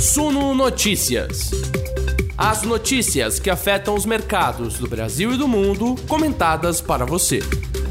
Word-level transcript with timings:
Suno 0.00 0.54
Notícias. 0.54 1.50
As 2.34 2.62
notícias 2.62 3.38
que 3.38 3.50
afetam 3.50 3.94
os 3.94 4.06
mercados 4.06 4.78
do 4.78 4.88
Brasil 4.88 5.34
e 5.34 5.36
do 5.36 5.46
mundo, 5.46 5.94
comentadas 6.08 6.80
para 6.80 7.04
você. 7.04 7.40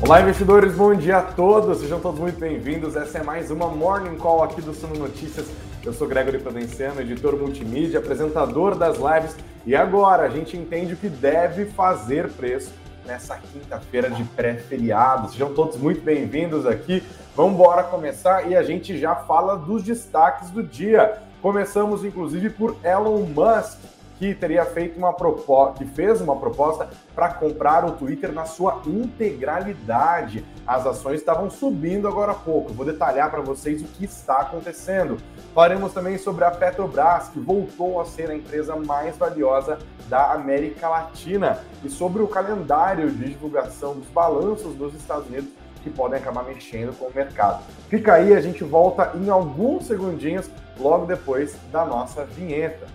Olá, 0.01 0.19
investidores, 0.19 0.73
bom 0.73 0.95
dia 0.95 1.17
a 1.17 1.21
todos, 1.21 1.81
sejam 1.81 1.99
todos 1.99 2.19
muito 2.19 2.39
bem-vindos. 2.39 2.95
Essa 2.95 3.19
é 3.19 3.23
mais 3.23 3.51
uma 3.51 3.67
Morning 3.67 4.15
Call 4.17 4.43
aqui 4.43 4.59
do 4.59 4.73
Suno 4.73 4.95
Notícias. 4.95 5.45
Eu 5.85 5.93
sou 5.93 6.07
Gregory 6.07 6.39
Prudenciano, 6.39 6.99
editor 6.99 7.37
multimídia, 7.37 7.99
apresentador 7.99 8.73
das 8.73 8.97
lives, 8.97 9.35
e 9.63 9.75
agora 9.75 10.23
a 10.23 10.29
gente 10.29 10.57
entende 10.57 10.95
o 10.95 10.97
que 10.97 11.09
deve 11.09 11.65
fazer 11.65 12.27
preço 12.29 12.71
nessa 13.05 13.35
quinta-feira 13.37 14.09
de 14.09 14.23
pré-feriado. 14.23 15.29
Sejam 15.29 15.53
todos 15.53 15.77
muito 15.77 16.01
bem-vindos 16.01 16.65
aqui. 16.65 17.03
Vamos 17.35 17.53
embora 17.53 17.83
começar 17.83 18.49
e 18.49 18.55
a 18.55 18.63
gente 18.63 18.97
já 18.97 19.13
fala 19.13 19.55
dos 19.55 19.83
destaques 19.83 20.49
do 20.49 20.63
dia. 20.63 21.28
Começamos 21.41 22.03
inclusive 22.03 22.49
por 22.49 22.75
Elon 22.83 23.21
Musk, 23.21 23.79
que 24.17 24.35
teria 24.35 24.65
feito 24.65 24.97
uma 24.97 25.13
proposta, 25.13 25.77
que 25.77 25.85
fez 25.85 26.19
uma 26.19 26.35
proposta 26.35 26.89
para 27.15 27.29
comprar 27.29 27.85
o 27.85 27.93
Twitter 27.93 28.33
na 28.33 28.43
sua 28.43 28.81
integralidade. 28.85 30.45
As 30.67 30.85
ações 30.85 31.21
estavam 31.21 31.49
subindo 31.49 32.09
agora 32.09 32.33
há 32.33 32.35
pouco. 32.35 32.73
Vou 32.73 32.85
detalhar 32.85 33.31
para 33.31 33.39
vocês 33.39 33.81
o 33.81 33.85
que 33.85 34.03
está 34.03 34.39
acontecendo. 34.39 35.15
Falaremos 35.55 35.93
também 35.93 36.17
sobre 36.17 36.43
a 36.43 36.51
Petrobras, 36.51 37.29
que 37.29 37.39
voltou 37.39 38.01
a 38.01 38.05
ser 38.05 38.29
a 38.29 38.35
empresa 38.35 38.75
mais 38.75 39.15
valiosa 39.15 39.79
da 40.09 40.33
América 40.33 40.89
Latina, 40.89 41.63
e 41.81 41.89
sobre 41.89 42.21
o 42.21 42.27
calendário 42.27 43.09
de 43.09 43.29
divulgação 43.29 43.93
dos 43.93 44.09
balanços 44.09 44.75
dos 44.75 44.93
Estados 44.93 45.27
Unidos 45.27 45.49
que 45.81 45.89
podem 45.89 46.19
acabar 46.19 46.43
mexendo 46.43 46.93
com 46.97 47.05
o 47.05 47.11
mercado. 47.13 47.63
Fica 47.87 48.15
aí, 48.15 48.33
a 48.33 48.41
gente 48.41 48.65
volta 48.65 49.13
em 49.15 49.29
alguns 49.29 49.85
segundinhos 49.85 50.49
logo 50.79 51.05
depois 51.05 51.55
da 51.71 51.85
nossa 51.85 52.25
vinheta. 52.25 52.87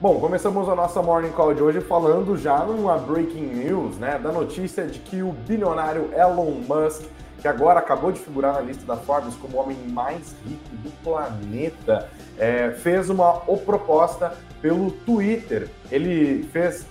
Bom, 0.00 0.20
começamos 0.20 0.68
a 0.68 0.74
nossa 0.74 1.02
Morning 1.02 1.30
Call 1.30 1.54
de 1.54 1.62
hoje 1.62 1.80
falando 1.80 2.36
já 2.36 2.64
numa 2.64 2.96
breaking 2.98 3.46
news, 3.46 3.96
né, 3.98 4.18
da 4.18 4.30
notícia 4.30 4.86
de 4.86 4.98
que 5.00 5.22
o 5.22 5.32
bilionário 5.32 6.10
Elon 6.14 6.52
Musk, 6.68 7.02
que 7.40 7.48
agora 7.48 7.80
acabou 7.80 8.10
de 8.10 8.20
figurar 8.20 8.54
na 8.54 8.60
lista 8.60 8.84
da 8.84 8.96
Forbes 8.96 9.34
como 9.36 9.56
o 9.56 9.60
homem 9.60 9.76
mais 9.88 10.34
rico 10.44 10.76
do 10.82 10.90
planeta, 11.02 12.08
é, 12.36 12.70
fez 12.70 13.10
uma 13.10 13.40
proposta 13.64 14.34
pelo 14.60 14.90
Twitter. 14.90 15.68
Ele 15.90 16.44
fez 16.52 16.86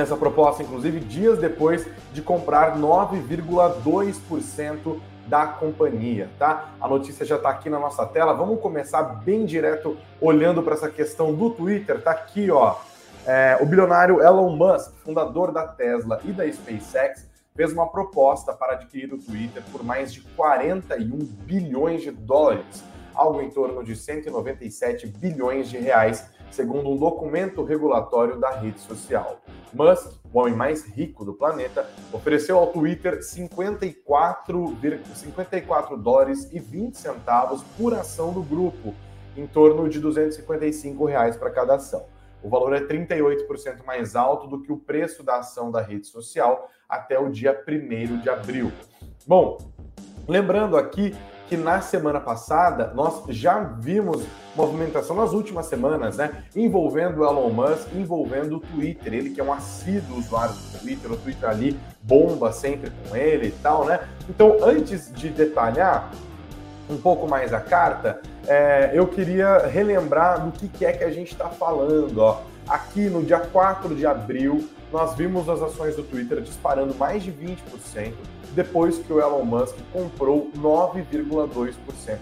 essa 0.00 0.16
proposta, 0.16 0.62
inclusive, 0.62 1.00
dias 1.00 1.38
depois 1.38 1.86
de 2.12 2.20
comprar 2.20 2.76
9,2% 2.76 5.00
da 5.26 5.46
companhia, 5.46 6.28
tá? 6.38 6.70
A 6.80 6.86
notícia 6.86 7.26
já 7.26 7.34
está 7.36 7.48
aqui 7.48 7.70
na 7.70 7.80
nossa 7.80 8.06
tela. 8.06 8.32
Vamos 8.32 8.60
começar 8.60 9.02
bem 9.02 9.44
direto 9.44 9.96
olhando 10.20 10.62
para 10.62 10.74
essa 10.74 10.88
questão 10.88 11.34
do 11.34 11.50
Twitter. 11.50 12.00
Tá 12.02 12.12
aqui, 12.12 12.48
ó. 12.50 12.76
É, 13.26 13.58
o 13.60 13.66
bilionário 13.66 14.22
Elon 14.22 14.54
Musk, 14.54 14.92
fundador 15.04 15.50
da 15.50 15.66
Tesla 15.66 16.20
e 16.24 16.30
da 16.30 16.48
SpaceX, 16.50 17.26
fez 17.56 17.72
uma 17.72 17.88
proposta 17.88 18.52
para 18.52 18.74
adquirir 18.74 19.12
o 19.12 19.18
Twitter 19.18 19.64
por 19.72 19.82
mais 19.82 20.12
de 20.12 20.20
41 20.20 21.18
bilhões 21.44 22.02
de 22.02 22.12
dólares, 22.12 22.84
algo 23.14 23.40
em 23.40 23.50
torno 23.50 23.82
de 23.82 23.96
197 23.96 25.08
bilhões 25.08 25.68
de 25.68 25.78
reais 25.78 26.30
segundo 26.50 26.90
um 26.90 26.96
documento 26.96 27.62
regulatório 27.62 28.38
da 28.38 28.50
rede 28.50 28.80
social. 28.80 29.40
Musk, 29.72 30.12
o 30.32 30.38
homem 30.38 30.54
mais 30.54 30.84
rico 30.84 31.24
do 31.24 31.34
planeta, 31.34 31.88
ofereceu 32.12 32.58
ao 32.58 32.68
Twitter 32.68 33.22
54, 33.22 34.76
54 35.14 35.96
dólares 35.96 36.50
e 36.52 36.58
20 36.58 36.94
centavos 36.94 37.62
por 37.76 37.94
ação 37.94 38.32
do 38.32 38.42
grupo, 38.42 38.94
em 39.36 39.46
torno 39.46 39.88
de 39.88 40.00
255 40.00 41.04
reais 41.04 41.36
para 41.36 41.50
cada 41.50 41.74
ação. 41.74 42.04
O 42.42 42.48
valor 42.48 42.74
é 42.74 42.80
38% 42.80 43.84
mais 43.84 44.14
alto 44.14 44.46
do 44.46 44.62
que 44.62 44.72
o 44.72 44.76
preço 44.76 45.22
da 45.22 45.38
ação 45.38 45.70
da 45.70 45.82
rede 45.82 46.06
social 46.06 46.70
até 46.88 47.18
o 47.18 47.28
dia 47.28 47.60
1 47.66 48.20
de 48.20 48.30
abril. 48.30 48.70
Bom, 49.26 49.58
lembrando 50.28 50.76
aqui 50.76 51.14
que 51.48 51.56
na 51.56 51.80
semana 51.80 52.20
passada 52.20 52.92
nós 52.94 53.22
já 53.28 53.58
vimos 53.58 54.24
movimentação 54.54 55.14
nas 55.16 55.32
últimas 55.32 55.66
semanas, 55.66 56.16
né? 56.16 56.44
Envolvendo 56.54 57.20
o 57.20 57.24
Elon 57.24 57.50
Musk, 57.50 57.88
envolvendo 57.94 58.56
o 58.56 58.60
Twitter. 58.60 59.14
Ele 59.14 59.30
que 59.30 59.40
é 59.40 59.44
um 59.44 59.52
assíduo 59.52 60.18
usuário 60.18 60.54
do 60.54 60.78
Twitter, 60.78 61.12
o 61.12 61.16
Twitter 61.16 61.48
ali 61.48 61.78
bomba 62.02 62.52
sempre 62.52 62.90
com 62.90 63.16
ele 63.16 63.48
e 63.48 63.52
tal, 63.62 63.84
né? 63.84 64.00
Então, 64.28 64.56
antes 64.62 65.12
de 65.14 65.28
detalhar 65.28 66.10
um 66.88 66.96
pouco 66.96 67.28
mais 67.28 67.52
a 67.52 67.60
carta, 67.60 68.20
é, 68.46 68.92
eu 68.94 69.06
queria 69.06 69.66
relembrar 69.66 70.44
do 70.44 70.52
que, 70.52 70.68
que 70.68 70.84
é 70.84 70.92
que 70.92 71.04
a 71.04 71.10
gente 71.10 71.32
está 71.32 71.48
falando, 71.48 72.18
ó. 72.18 72.42
Aqui 72.68 73.08
no 73.08 73.22
dia 73.22 73.38
4 73.38 73.94
de 73.94 74.04
abril, 74.06 74.68
nós 74.92 75.14
vimos 75.14 75.48
as 75.48 75.62
ações 75.62 75.94
do 75.94 76.02
Twitter 76.02 76.40
disparando 76.40 76.94
mais 76.94 77.22
de 77.22 77.30
20% 77.30 77.56
depois 78.56 78.98
que 78.98 79.12
o 79.12 79.20
Elon 79.20 79.44
Musk 79.44 79.76
comprou 79.92 80.50
9,2% 80.56 81.74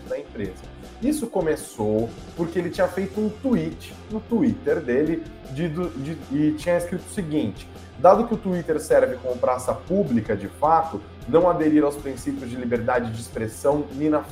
da 0.08 0.18
empresa. 0.18 0.74
Isso 1.00 1.28
começou 1.28 2.10
porque 2.36 2.58
ele 2.58 2.70
tinha 2.70 2.88
feito 2.88 3.20
um 3.20 3.28
tweet 3.28 3.94
no 4.10 4.18
Twitter 4.18 4.80
dele 4.80 5.22
de, 5.52 5.68
de, 5.68 6.18
e 6.32 6.52
tinha 6.58 6.76
escrito 6.76 7.04
o 7.06 7.14
seguinte: 7.14 7.68
dado 8.00 8.26
que 8.26 8.34
o 8.34 8.36
Twitter 8.36 8.80
serve 8.80 9.16
como 9.16 9.36
praça 9.36 9.72
pública 9.72 10.36
de 10.36 10.48
fato, 10.48 11.00
não 11.28 11.48
aderir 11.48 11.84
aos 11.84 11.96
princípios 11.96 12.50
de 12.50 12.56
liberdade 12.56 13.12
de 13.12 13.20
expressão 13.20 13.84
mina 13.92 14.24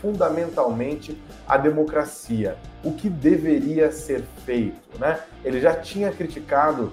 fundamentalmente 0.00 1.20
a 1.46 1.56
democracia. 1.56 2.56
O 2.84 2.92
que 2.92 3.08
deveria 3.08 3.90
ser 3.90 4.22
feito, 4.44 4.98
né? 4.98 5.18
Ele 5.44 5.60
já 5.60 5.74
tinha 5.74 6.12
criticado 6.12 6.92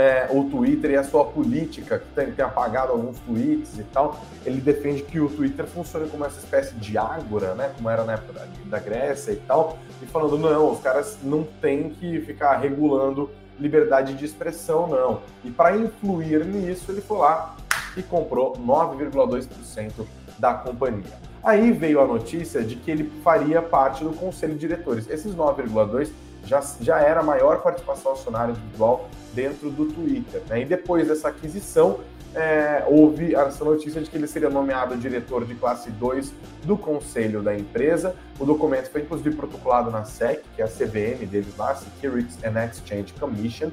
é, 0.00 0.28
o 0.30 0.44
Twitter 0.44 0.92
e 0.92 0.96
a 0.96 1.04
sua 1.04 1.24
política, 1.24 1.98
que 1.98 2.06
tem, 2.14 2.32
tem, 2.32 2.44
apagado 2.44 2.92
alguns 2.92 3.18
tweets 3.20 3.78
e 3.78 3.84
tal, 3.84 4.20
ele 4.44 4.60
defende 4.60 5.02
que 5.02 5.20
o 5.20 5.28
Twitter 5.28 5.66
funcione 5.66 6.08
como 6.08 6.24
essa 6.24 6.38
espécie 6.38 6.74
de 6.74 6.96
ágora, 6.96 7.54
né, 7.54 7.72
como 7.76 7.88
era 7.88 8.04
na 8.04 8.14
época 8.14 8.32
da, 8.32 8.46
da 8.66 8.78
Grécia 8.78 9.32
e 9.32 9.36
tal, 9.36 9.78
e 10.02 10.06
falando, 10.06 10.38
não, 10.38 10.72
os 10.72 10.80
caras 10.80 11.18
não 11.22 11.44
têm 11.60 11.90
que 11.90 12.20
ficar 12.20 12.56
regulando 12.56 13.30
liberdade 13.58 14.14
de 14.14 14.24
expressão, 14.24 14.86
não. 14.86 15.20
E 15.44 15.50
para 15.50 15.76
influir 15.76 16.44
nisso, 16.44 16.90
ele 16.90 17.00
foi 17.00 17.18
lá 17.18 17.56
e 17.96 18.02
comprou 18.02 18.52
9,2% 18.52 20.06
da 20.38 20.54
companhia. 20.54 21.28
Aí 21.42 21.72
veio 21.72 22.00
a 22.00 22.06
notícia 22.06 22.62
de 22.62 22.76
que 22.76 22.90
ele 22.90 23.10
faria 23.22 23.60
parte 23.60 24.04
do 24.04 24.12
conselho 24.12 24.54
de 24.54 24.60
diretores. 24.60 25.08
Esses 25.08 25.34
9,2% 25.34 26.08
já, 26.44 26.62
já 26.80 27.00
era 27.00 27.20
a 27.20 27.22
maior 27.22 27.62
participação 27.62 28.12
acionária 28.12 28.52
individual 28.52 29.08
dentro 29.34 29.70
do 29.70 29.86
Twitter. 29.86 30.42
Né? 30.48 30.62
E 30.62 30.64
depois 30.64 31.08
dessa 31.08 31.28
aquisição, 31.28 32.00
é, 32.34 32.84
houve 32.86 33.34
essa 33.34 33.64
notícia 33.64 34.00
de 34.00 34.10
que 34.10 34.16
ele 34.16 34.26
seria 34.26 34.50
nomeado 34.50 34.96
diretor 34.96 35.44
de 35.44 35.54
classe 35.54 35.90
2 35.90 36.32
do 36.64 36.76
conselho 36.76 37.42
da 37.42 37.56
empresa. 37.56 38.14
O 38.38 38.44
documento 38.44 38.90
foi 38.90 39.02
inclusive 39.02 39.34
protocolado 39.34 39.90
na 39.90 40.04
SEC, 40.04 40.42
que 40.54 40.62
é 40.62 40.64
a 40.64 40.68
CVM 40.68 41.26
deles 41.26 41.56
lá, 41.56 41.74
Securities 41.74 42.38
and 42.44 42.64
Exchange 42.64 43.14
Commission. 43.14 43.70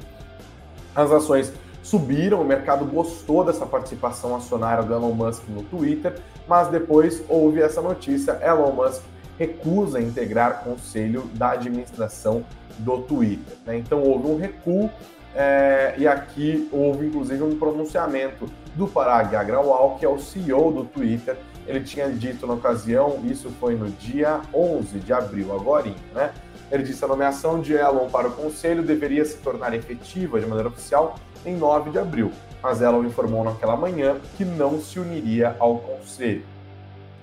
As 0.96 1.12
ações 1.12 1.52
subiram, 1.84 2.42
o 2.42 2.46
mercado 2.46 2.86
gostou 2.86 3.44
dessa 3.44 3.66
participação 3.66 4.36
acionária 4.36 4.84
do 4.84 4.94
Elon 4.94 5.14
Musk 5.14 5.44
no 5.50 5.62
Twitter, 5.64 6.18
mas 6.48 6.70
depois 6.70 7.24
houve 7.28 7.62
essa 7.62 7.82
notícia: 7.82 8.40
Elon 8.42 8.72
Musk 8.72 9.04
recusa 9.38 10.02
integrar 10.02 10.64
conselho 10.64 11.30
da 11.34 11.52
administração 11.52 12.44
do 12.80 13.00
Twitter. 13.00 13.58
Né? 13.66 13.78
Então 13.78 14.02
houve 14.02 14.28
um 14.28 14.38
recuo 14.38 14.90
é, 15.36 15.96
e 15.98 16.08
aqui 16.08 16.70
houve 16.72 17.08
inclusive 17.08 17.44
um 17.44 17.58
pronunciamento 17.58 18.50
do 18.76 18.88
Parag 18.88 19.36
Agrawal, 19.36 19.98
que 19.98 20.06
é 20.06 20.10
o 20.10 20.20
CEO 20.20 20.72
do 20.72 20.86
Twitter. 20.86 21.38
Ele 21.68 21.82
tinha 21.82 22.10
dito 22.10 22.46
na 22.46 22.54
ocasião, 22.54 23.20
isso 23.26 23.50
foi 23.60 23.76
no 23.76 23.90
dia 23.90 24.42
11 24.54 25.00
de 25.00 25.12
abril, 25.12 25.54
agora, 25.54 25.92
né? 26.14 26.32
Ele 26.72 26.84
disse 26.84 27.04
a 27.04 27.08
nomeação 27.08 27.62
de 27.62 27.74
Elon 27.74 28.10
para 28.10 28.28
o 28.28 28.32
conselho 28.32 28.84
deveria 28.84 29.24
se 29.24 29.38
tornar 29.38 29.74
efetiva 29.74 30.40
de 30.40 30.46
maneira 30.46 30.70
oficial 30.70 31.16
em 31.46 31.56
9 31.56 31.92
de 31.92 32.00
abril, 32.00 32.32
mas 32.62 32.82
Elon 32.82 33.04
informou 33.04 33.44
naquela 33.44 33.76
manhã 33.76 34.18
que 34.36 34.44
não 34.44 34.80
se 34.82 35.00
uniria 35.00 35.56
ao 35.60 35.78
conselho. 35.80 36.44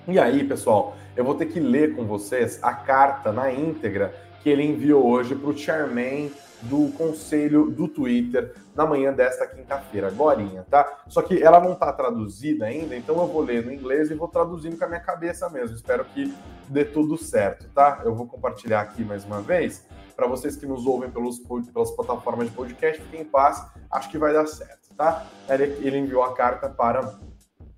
E 0.05 0.19
aí, 0.19 0.43
pessoal, 0.43 0.97
eu 1.15 1.23
vou 1.23 1.33
ter 1.33 1.45
que 1.45 1.61
ler 1.61 1.95
com 1.95 2.05
vocês 2.05 2.59
a 2.61 2.73
carta 2.73 3.31
na 3.31 3.49
íntegra 3.53 4.13
que 4.41 4.49
ele 4.49 4.61
enviou 4.61 5.07
hoje 5.09 5.33
para 5.33 5.49
o 5.49 5.57
chairman 5.57 6.29
do 6.63 6.91
conselho 6.97 7.71
do 7.71 7.87
Twitter 7.87 8.53
na 8.75 8.85
manhã 8.85 9.13
desta 9.13 9.47
quinta-feira, 9.47 10.07
agorinha, 10.07 10.65
tá? 10.69 11.03
Só 11.07 11.21
que 11.21 11.41
ela 11.41 11.61
não 11.61 11.71
está 11.71 11.91
traduzida 11.93 12.65
ainda, 12.65 12.97
então 12.97 13.15
eu 13.17 13.27
vou 13.27 13.41
ler 13.41 13.65
no 13.65 13.71
inglês 13.71 14.11
e 14.11 14.13
vou 14.13 14.27
traduzindo 14.27 14.77
com 14.77 14.83
a 14.83 14.87
minha 14.89 14.99
cabeça 14.99 15.49
mesmo. 15.49 15.73
Espero 15.73 16.03
que 16.03 16.33
dê 16.67 16.83
tudo 16.83 17.17
certo, 17.17 17.69
tá? 17.73 18.01
Eu 18.03 18.13
vou 18.13 18.27
compartilhar 18.27 18.81
aqui 18.81 19.05
mais 19.05 19.23
uma 19.23 19.41
vez. 19.41 19.85
Para 20.17 20.27
vocês 20.27 20.57
que 20.57 20.65
nos 20.65 20.85
ouvem 20.85 21.09
pelos, 21.09 21.39
pelas 21.39 21.91
plataformas 21.91 22.49
de 22.49 22.53
podcast, 22.53 23.01
fiquem 23.01 23.21
em 23.21 23.25
paz, 23.25 23.65
acho 23.89 24.09
que 24.09 24.17
vai 24.17 24.33
dar 24.33 24.47
certo, 24.47 24.93
tá? 24.97 25.25
Ele, 25.47 25.63
ele 25.85 25.97
enviou 25.97 26.23
a 26.23 26.33
carta 26.33 26.67
para 26.67 27.19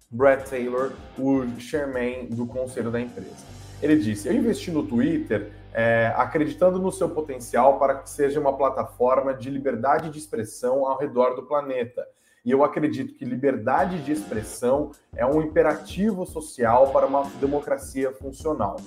Brad 0.09 0.47
Taylor, 0.47 0.93
o 1.17 1.45
chairman 1.59 2.27
do 2.27 2.45
conselho 2.45 2.91
da 2.91 2.99
empresa. 2.99 3.45
Ele 3.81 3.97
disse: 3.97 4.27
Eu 4.27 4.33
investi 4.33 4.71
no 4.71 4.83
Twitter 4.83 5.51
é, 5.73 6.13
acreditando 6.15 6.79
no 6.79 6.91
seu 6.91 7.09
potencial 7.09 7.77
para 7.77 7.95
que 7.95 8.09
seja 8.09 8.39
uma 8.39 8.55
plataforma 8.55 9.33
de 9.33 9.49
liberdade 9.49 10.09
de 10.09 10.17
expressão 10.17 10.85
ao 10.85 10.97
redor 10.97 11.35
do 11.35 11.43
planeta. 11.43 12.07
E 12.45 12.51
eu 12.51 12.63
acredito 12.63 13.15
que 13.15 13.25
liberdade 13.25 14.03
de 14.03 14.11
expressão 14.11 14.91
é 15.15 15.25
um 15.25 15.41
imperativo 15.41 16.25
social 16.25 16.91
para 16.91 17.07
uma 17.07 17.23
democracia 17.41 18.11
funcional. 18.13 18.77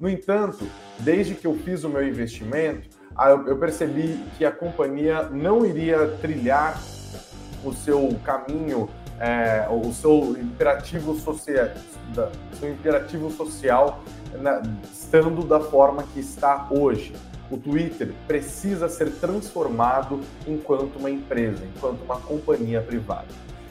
No 0.00 0.08
entanto, 0.08 0.66
desde 0.98 1.34
que 1.34 1.46
eu 1.46 1.54
fiz 1.54 1.84
o 1.84 1.90
meu 1.90 2.06
investimento, 2.06 2.88
eu 3.46 3.58
percebi 3.58 4.18
que 4.38 4.44
a 4.44 4.50
companhia 4.50 5.24
não 5.24 5.64
iria 5.64 6.08
trilhar 6.22 6.80
o 7.62 7.72
seu 7.72 8.18
caminho, 8.24 8.88
é, 9.22 9.68
o 9.70 9.92
seu 9.92 10.36
imperativo 10.36 11.14
social, 11.14 11.68
seu 12.58 12.68
imperativo 12.72 13.30
social 13.30 14.02
na, 14.40 14.60
estando 14.92 15.46
da 15.46 15.60
forma 15.60 16.02
que 16.12 16.18
está 16.18 16.66
hoje. 16.68 17.14
O 17.48 17.56
Twitter 17.56 18.12
precisa 18.26 18.88
ser 18.88 19.12
transformado 19.12 20.20
enquanto 20.44 20.96
uma 20.96 21.08
empresa, 21.08 21.64
enquanto 21.64 22.02
uma 22.02 22.16
companhia 22.16 22.80
privada. 22.80 23.28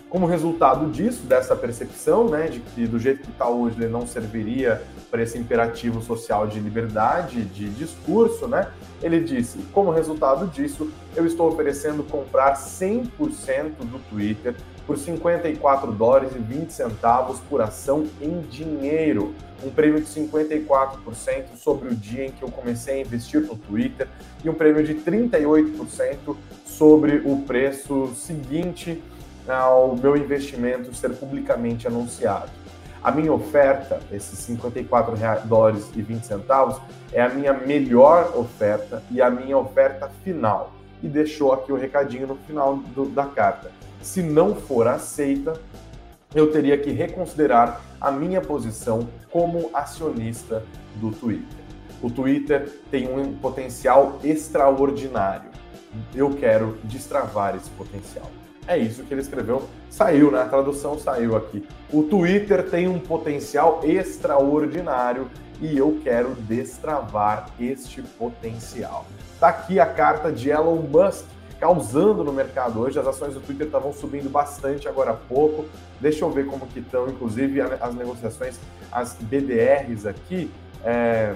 Como 0.08 0.26
resultado 0.26 0.90
disso, 0.90 1.24
dessa 1.24 1.56
percepção, 1.56 2.30
né, 2.30 2.48
de 2.48 2.60
que 2.60 2.86
do 2.86 3.00
jeito 3.00 3.24
que 3.24 3.32
está 3.32 3.50
hoje 3.50 3.78
ele 3.78 3.88
não 3.88 4.06
serviria 4.06 4.82
para 5.10 5.24
esse 5.24 5.38
imperativo 5.38 6.02
social 6.02 6.48
de 6.48 6.60
liberdade, 6.60 7.44
de 7.44 7.70
discurso, 7.70 8.48
né, 8.48 8.72
ele 9.02 9.22
disse: 9.22 9.58
como 9.74 9.90
resultado 9.90 10.48
disso, 10.48 10.92
eu 11.16 11.26
estou 11.26 11.48
oferecendo 11.50 12.04
comprar 12.04 12.56
100% 12.56 13.10
do 13.80 14.00
Twitter 14.10 14.56
por 14.86 14.98
54 14.98 15.92
dólares 15.92 16.32
e 16.36 16.40
20 16.40 16.72
centavos 16.72 17.40
por 17.50 17.62
ação 17.62 18.06
em 18.22 18.42
dinheiro. 18.42 19.34
Um 19.64 19.70
prêmio 19.70 20.02
de 20.02 20.08
54% 20.08 21.56
sobre 21.56 21.90
o 21.90 21.96
dia 21.96 22.26
em 22.26 22.32
que 22.32 22.44
eu 22.44 22.50
comecei 22.50 22.96
a 22.96 23.02
investir 23.02 23.42
no 23.42 23.56
Twitter 23.56 24.08
e 24.44 24.50
um 24.50 24.54
prêmio 24.54 24.84
de 24.84 24.96
38% 24.96 26.36
sobre 26.66 27.22
o 27.26 27.44
preço 27.44 28.12
seguinte 28.16 29.02
ao 29.48 29.96
meu 29.96 30.18
investimento 30.18 30.94
ser 30.94 31.12
publicamente 31.12 31.88
anunciado. 31.88 32.50
A 33.04 33.12
minha 33.12 33.34
oferta, 33.34 34.00
esses 34.12 34.38
54 34.40 35.16
dólares 35.46 35.90
e 35.96 36.02
20 36.02 36.24
centavos, 36.24 36.80
é 37.12 37.22
a 37.22 37.30
minha 37.30 37.52
melhor 37.54 38.38
oferta 38.38 39.02
e 39.10 39.22
a 39.22 39.30
minha 39.30 39.58
oferta 39.58 40.10
final. 40.24 40.72
E 41.02 41.08
deixou 41.08 41.52
aqui 41.52 41.72
o 41.72 41.76
recadinho 41.76 42.28
no 42.28 42.36
final 42.36 42.78
do, 42.78 43.06
da 43.06 43.26
carta 43.26 43.72
se 44.02 44.22
não 44.22 44.56
for 44.56 44.88
aceita, 44.88 45.54
eu 46.34 46.52
teria 46.52 46.78
que 46.78 46.92
reconsiderar 46.92 47.82
a 48.00 48.12
minha 48.12 48.42
posição 48.42 49.08
como 49.30 49.70
acionista 49.74 50.64
do 50.96 51.12
Twitter. 51.12 51.60
O 52.02 52.10
Twitter 52.10 52.82
tem 52.90 53.08
um 53.08 53.34
potencial 53.34 54.20
extraordinário. 54.24 55.52
Eu 56.16 56.32
quero 56.32 56.78
destravar 56.84 57.56
esse 57.56 57.70
potencial. 57.72 58.30
É 58.68 58.78
isso 58.78 59.04
que 59.04 59.14
ele 59.14 59.22
escreveu. 59.22 59.68
Saiu, 59.90 60.32
né? 60.32 60.42
A 60.42 60.46
tradução 60.46 60.98
saiu 60.98 61.36
aqui. 61.36 61.68
O 61.92 62.04
Twitter 62.04 62.70
tem 62.70 62.88
um 62.88 63.00
potencial 63.00 63.82
extraordinário 63.84 65.30
e 65.60 65.78
eu 65.78 66.00
quero 66.04 66.34
destravar 66.36 67.50
este 67.60 68.02
potencial. 68.02 69.06
Tá 69.40 69.50
aqui 69.50 69.80
a 69.80 69.86
carta 69.86 70.32
de 70.32 70.50
Elon 70.50 70.78
Musk 70.78 71.26
causando 71.62 72.24
no 72.24 72.34
mercado 72.34 72.80
hoje. 72.82 73.00
As 73.00 73.06
ações 73.06 73.36
do 73.36 73.40
Twitter 73.40 73.68
estavam 73.68 73.94
subindo 73.94 74.30
bastante 74.30 74.88
agora 74.88 75.12
há 75.12 75.14
pouco. 75.14 75.66
Deixa 76.00 76.26
eu 76.26 76.32
ver 76.32 76.48
como 76.48 76.66
que 76.66 76.80
estão, 76.80 77.08
inclusive, 77.08 77.62
as 77.62 77.94
negociações, 77.94 78.60
as 78.92 79.14
BDRs 79.14 80.08
aqui, 80.08 80.52
é, 80.84 81.36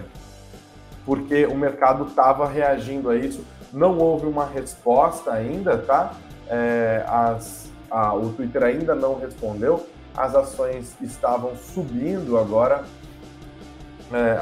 porque 1.06 1.46
o 1.46 1.56
mercado 1.56 2.08
estava 2.08 2.48
reagindo 2.48 3.12
a 3.12 3.16
isso. 3.16 3.46
Não 3.72 4.00
houve 4.00 4.26
uma 4.26 4.46
resposta 4.46 5.32
ainda, 5.32 5.78
tá? 5.78 6.16
É, 6.50 7.06
as, 7.08 7.70
a, 7.92 8.16
o 8.16 8.32
Twitter 8.32 8.64
ainda 8.64 8.96
não 8.96 9.20
respondeu. 9.20 9.88
As 10.18 10.34
ações 10.34 10.96
estavam 11.02 11.56
subindo 11.56 12.40
agora, 12.40 12.84
é, 14.12 14.38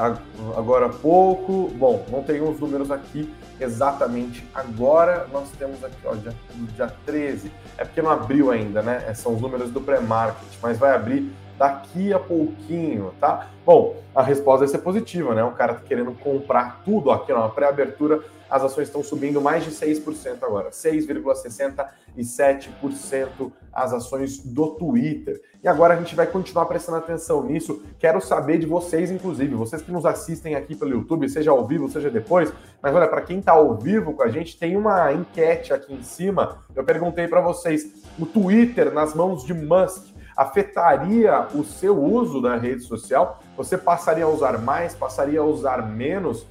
agora 0.58 0.88
há 0.88 0.90
pouco. 0.90 1.70
Bom, 1.76 2.06
não 2.10 2.24
tenho 2.24 2.50
os 2.50 2.60
números 2.60 2.92
aqui, 2.92 3.34
exatamente 3.60 4.46
agora. 4.54 5.28
Nós 5.32 5.50
temos 5.58 5.84
aqui, 5.84 5.96
ó, 6.06 6.16
dia, 6.16 6.34
dia 6.76 6.94
13. 7.06 7.52
É 7.78 7.86
porque 7.86 8.02
não 8.02 8.12
abriu 8.12 8.52
ainda, 8.52 8.82
né? 8.82 9.04
É, 9.08 9.14
são 9.14 9.34
os 9.34 9.42
números 9.42 9.72
do 9.72 9.82
pré-market, 9.82 10.48
mas 10.62 10.78
vai 10.78 10.94
abrir 10.94 11.32
daqui 11.64 12.12
a 12.12 12.20
pouquinho, 12.20 13.14
tá? 13.22 13.48
Bom, 13.66 13.96
a 14.14 14.22
resposta 14.22 14.66
vai 14.66 14.68
ser 14.68 14.80
positiva, 14.80 15.34
né? 15.34 15.42
O 15.46 15.52
cara 15.52 15.76
tá 15.76 15.80
querendo 15.80 16.12
comprar 16.12 16.82
tudo 16.84 17.10
aqui, 17.10 17.32
ó, 17.32 17.48
pré-abertura 17.48 18.22
as 18.54 18.64
ações 18.64 18.88
estão 18.88 19.02
subindo 19.02 19.42
mais 19.42 19.64
de 19.64 19.72
6% 19.72 20.44
agora, 20.44 20.70
6,67% 20.70 23.52
as 23.74 23.94
ações 23.94 24.38
do 24.38 24.76
Twitter. 24.76 25.42
E 25.64 25.68
agora 25.68 25.96
a 25.96 25.98
gente 25.98 26.14
vai 26.14 26.28
continuar 26.28 26.68
prestando 26.68 27.00
atenção 27.00 27.42
nisso. 27.42 27.82
Quero 27.98 28.22
saber 28.22 28.60
de 28.60 28.68
vocês, 28.68 29.10
inclusive, 29.10 29.56
vocês 29.56 29.82
que 29.82 29.92
nos 29.92 30.06
assistem 30.06 30.54
aqui 30.54 30.76
pelo 30.76 30.92
YouTube, 30.92 31.28
seja 31.30 31.50
ao 31.50 31.66
vivo, 31.66 31.90
seja 31.90 32.12
depois. 32.12 32.54
Mas 32.80 32.94
olha, 32.94 33.08
para 33.08 33.22
quem 33.22 33.40
está 33.40 33.54
ao 33.54 33.76
vivo 33.76 34.14
com 34.14 34.22
a 34.22 34.30
gente, 34.30 34.56
tem 34.56 34.78
uma 34.78 35.12
enquete 35.12 35.74
aqui 35.74 35.92
em 35.92 36.04
cima. 36.04 36.60
Eu 36.76 36.84
perguntei 36.84 37.28
para 37.28 37.42
vocês: 37.42 37.92
o 38.20 38.26
Twitter 38.28 38.94
nas 38.94 39.16
mãos 39.16 39.44
de 39.44 39.56
Musk 39.56 40.13
afetaria 40.36 41.48
o 41.54 41.64
seu 41.64 42.02
uso 42.02 42.42
da 42.42 42.56
rede 42.56 42.84
social? 42.84 43.42
Você 43.56 43.78
passaria 43.78 44.26
a 44.26 44.30
usar 44.30 44.60
mais, 44.60 44.96
passaria 44.96 45.40
a 45.40 45.44
usar 45.44 45.88
menos? 45.88 46.46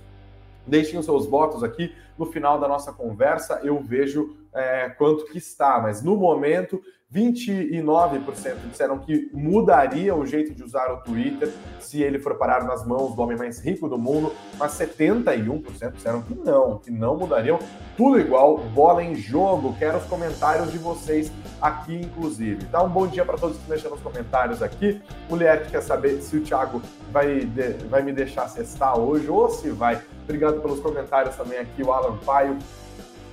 Deixem 0.67 0.99
os 0.99 1.05
seus 1.05 1.27
votos 1.27 1.63
aqui. 1.63 1.95
No 2.17 2.27
final 2.27 2.61
da 2.61 2.69
nossa 2.69 2.93
conversa, 2.93 3.61
eu 3.63 3.81
vejo 3.81 4.37
é, 4.55 4.89
quanto 4.91 5.25
que 5.27 5.39
está, 5.39 5.81
mas 5.81 6.03
no 6.03 6.17
momento 6.17 6.83
29% 7.15 8.71
disseram 8.71 8.99
que 8.99 9.31
mudaria 9.35 10.15
o 10.17 10.25
jeito 10.25 10.55
de 10.55 10.65
usar 10.65 10.91
o 10.91 10.97
Twitter 11.03 11.53
se 11.79 12.03
ele 12.03 12.19
for 12.19 12.37
parar 12.37 12.65
nas 12.65 12.87
mãos 12.87 13.15
do 13.15 13.21
homem 13.21 13.37
mais 13.37 13.61
rico 13.61 13.87
do 13.87 13.99
mundo, 13.99 14.33
mas 14.59 14.73
71% 14.73 15.93
disseram 15.93 16.23
que 16.23 16.35
não, 16.35 16.79
que 16.79 16.91
não 16.91 17.17
mudariam. 17.19 17.59
Tudo 17.99 18.19
igual, 18.19 18.57
bola 18.57 19.05
em 19.05 19.15
jogo. 19.15 19.77
Quero 19.79 19.99
os 19.99 20.05
comentários 20.05 20.73
de 20.73 20.79
vocês 20.79 21.31
aqui, 21.61 21.95
inclusive. 21.95 22.65
Dá 22.67 22.83
um 22.83 22.89
bom 22.89 23.07
dia 23.07 23.27
para 23.27 23.37
todos 23.37 23.59
que 23.59 23.69
deixam 23.69 23.91
nos 23.91 24.01
comentários 24.01 24.63
aqui. 24.63 25.03
Mulher 25.29 25.65
que 25.65 25.71
quer 25.71 25.83
saber 25.83 26.23
se 26.23 26.39
o 26.39 26.41
Thiago 26.41 26.81
vai, 27.11 27.47
vai 27.91 28.03
me 28.03 28.13
deixar 28.13 28.49
cestar 28.49 28.99
hoje 28.99 29.29
ou 29.29 29.51
se 29.51 29.69
vai. 29.69 30.01
Obrigado 30.25 30.63
pelos 30.63 30.81
comentários 30.81 31.37
também 31.37 31.59
aqui, 31.59 31.83
o 31.83 31.93
Alan 31.93 32.17
Paio. 32.25 32.57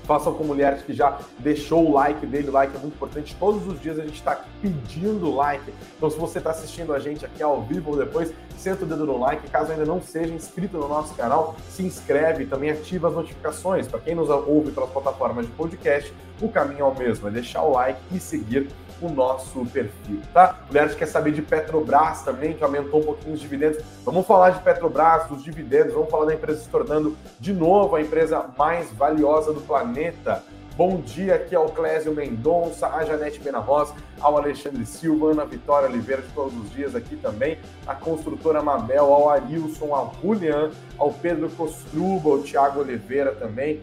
Façam 0.09 0.33
com 0.33 0.43
mulheres 0.43 0.81
que 0.81 0.91
já 0.91 1.19
deixou 1.37 1.87
o 1.87 1.93
like 1.93 2.25
dele, 2.25 2.49
o 2.49 2.51
like 2.51 2.75
é 2.75 2.79
muito 2.79 2.95
importante. 2.95 3.35
Todos 3.39 3.67
os 3.67 3.79
dias 3.79 3.99
a 3.99 4.01
gente 4.01 4.15
está 4.15 4.43
pedindo 4.59 5.35
like. 5.35 5.71
Então, 5.95 6.09
se 6.09 6.17
você 6.17 6.39
está 6.39 6.49
assistindo 6.49 6.95
a 6.95 6.97
gente 6.97 7.23
aqui 7.23 7.43
ao 7.43 7.61
vivo 7.61 7.91
ou 7.91 7.95
depois, 7.95 8.33
senta 8.57 8.85
o 8.85 8.87
dedo 8.87 9.05
no 9.05 9.19
like. 9.19 9.47
Caso 9.51 9.71
ainda 9.71 9.85
não 9.85 10.01
seja 10.01 10.33
inscrito 10.33 10.79
no 10.79 10.87
nosso 10.87 11.13
canal, 11.13 11.55
se 11.69 11.83
inscreve 11.83 12.45
e 12.45 12.47
também 12.47 12.71
ativa 12.71 13.09
as 13.09 13.13
notificações. 13.13 13.87
Para 13.87 13.99
quem 13.99 14.15
nos 14.15 14.29
ouve 14.31 14.71
pelas 14.71 14.89
plataformas 14.89 15.45
de 15.45 15.51
podcast, 15.51 16.11
o 16.41 16.49
caminho 16.49 16.79
é 16.79 16.85
o 16.85 16.95
mesmo, 16.97 17.27
é 17.27 17.31
deixar 17.31 17.61
o 17.61 17.73
like 17.73 17.99
e 18.11 18.19
seguir 18.19 18.67
o 19.01 19.09
nosso 19.09 19.65
perfil, 19.67 20.21
tá? 20.33 20.59
Mulheres 20.67 20.95
quer 20.95 21.05
saber 21.05 21.31
de 21.31 21.41
Petrobras 21.41 22.23
também, 22.23 22.53
que 22.53 22.63
aumentou 22.63 22.99
um 22.99 23.03
pouquinho 23.03 23.33
os 23.33 23.39
dividendos. 23.39 23.83
Vamos 24.03 24.25
falar 24.25 24.51
de 24.51 24.61
Petrobras, 24.61 25.27
dos 25.27 25.43
dividendos, 25.43 25.93
vamos 25.93 26.09
falar 26.09 26.25
da 26.25 26.33
empresa 26.33 26.61
se 26.61 26.69
tornando 26.69 27.17
de 27.39 27.53
novo 27.53 27.95
a 27.95 28.01
empresa 28.01 28.45
mais 28.57 28.91
valiosa 28.91 29.53
do 29.53 29.61
planeta. 29.61 30.43
Bom 30.75 31.01
dia 31.01 31.35
aqui 31.35 31.53
ao 31.53 31.65
Clésio 31.65 32.13
Mendonça, 32.13 32.87
a 32.87 33.03
Janete 33.03 33.37
Benarroz, 33.41 33.93
ao 34.21 34.37
Alexandre 34.37 34.85
Silva, 34.85 35.31
Ana 35.31 35.43
Vitória 35.43 35.89
Oliveira 35.89 36.21
de 36.21 36.29
todos 36.29 36.55
os 36.55 36.71
dias 36.71 36.95
aqui 36.95 37.17
também, 37.17 37.57
a 37.85 37.93
construtora 37.93 38.63
Mabel, 38.63 39.13
ao 39.13 39.29
Arilson, 39.29 39.93
ao 39.93 40.15
Julian, 40.21 40.71
ao 40.97 41.11
Pedro 41.11 41.49
Costruba, 41.49 42.29
ao 42.29 42.39
Thiago 42.39 42.79
Oliveira 42.79 43.33
também, 43.33 43.81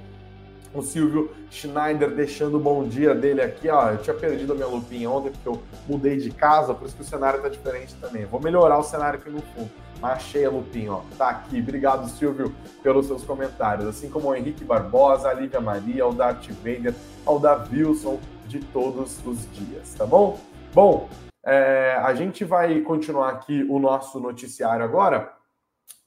o 0.80 0.82
Silvio 0.82 1.30
Schneider 1.50 2.10
deixando 2.10 2.56
o 2.56 2.60
bom 2.60 2.86
dia 2.86 3.14
dele 3.14 3.42
aqui, 3.42 3.68
ó. 3.68 3.90
Eu 3.90 3.98
tinha 3.98 4.14
perdido 4.14 4.52
a 4.52 4.56
minha 4.56 4.66
lupinha 4.66 5.10
ontem 5.10 5.30
porque 5.30 5.48
eu 5.48 5.62
mudei 5.88 6.16
de 6.18 6.30
casa, 6.30 6.74
por 6.74 6.86
isso 6.86 6.96
que 6.96 7.02
o 7.02 7.04
cenário 7.04 7.40
tá 7.40 7.48
diferente 7.48 7.94
também. 7.96 8.24
Vou 8.24 8.40
melhorar 8.40 8.78
o 8.78 8.82
cenário 8.82 9.18
aqui 9.18 9.30
no 9.30 9.40
fundo. 9.40 9.70
Mas 10.00 10.12
achei 10.12 10.44
a 10.44 10.50
lupinha, 10.50 10.92
ó. 10.92 11.02
Tá 11.16 11.30
aqui. 11.30 11.60
Obrigado, 11.60 12.08
Silvio, 12.10 12.54
pelos 12.82 13.06
seus 13.06 13.24
comentários. 13.24 13.86
Assim 13.88 14.10
como 14.10 14.28
o 14.28 14.34
Henrique 14.34 14.64
Barbosa, 14.64 15.28
a 15.28 15.34
Lívia 15.34 15.60
Maria, 15.60 16.06
o 16.06 16.12
Darth 16.12 16.48
Vader, 16.62 16.94
ao 17.24 17.38
da 17.38 17.66
Wilson 17.72 18.18
de 18.46 18.60
todos 18.60 19.18
os 19.26 19.50
dias, 19.52 19.94
tá 19.94 20.06
bom? 20.06 20.38
Bom, 20.72 21.08
é, 21.44 21.96
a 22.02 22.14
gente 22.14 22.44
vai 22.44 22.80
continuar 22.80 23.30
aqui 23.30 23.64
o 23.68 23.78
nosso 23.78 24.20
noticiário 24.20 24.84
agora 24.84 25.32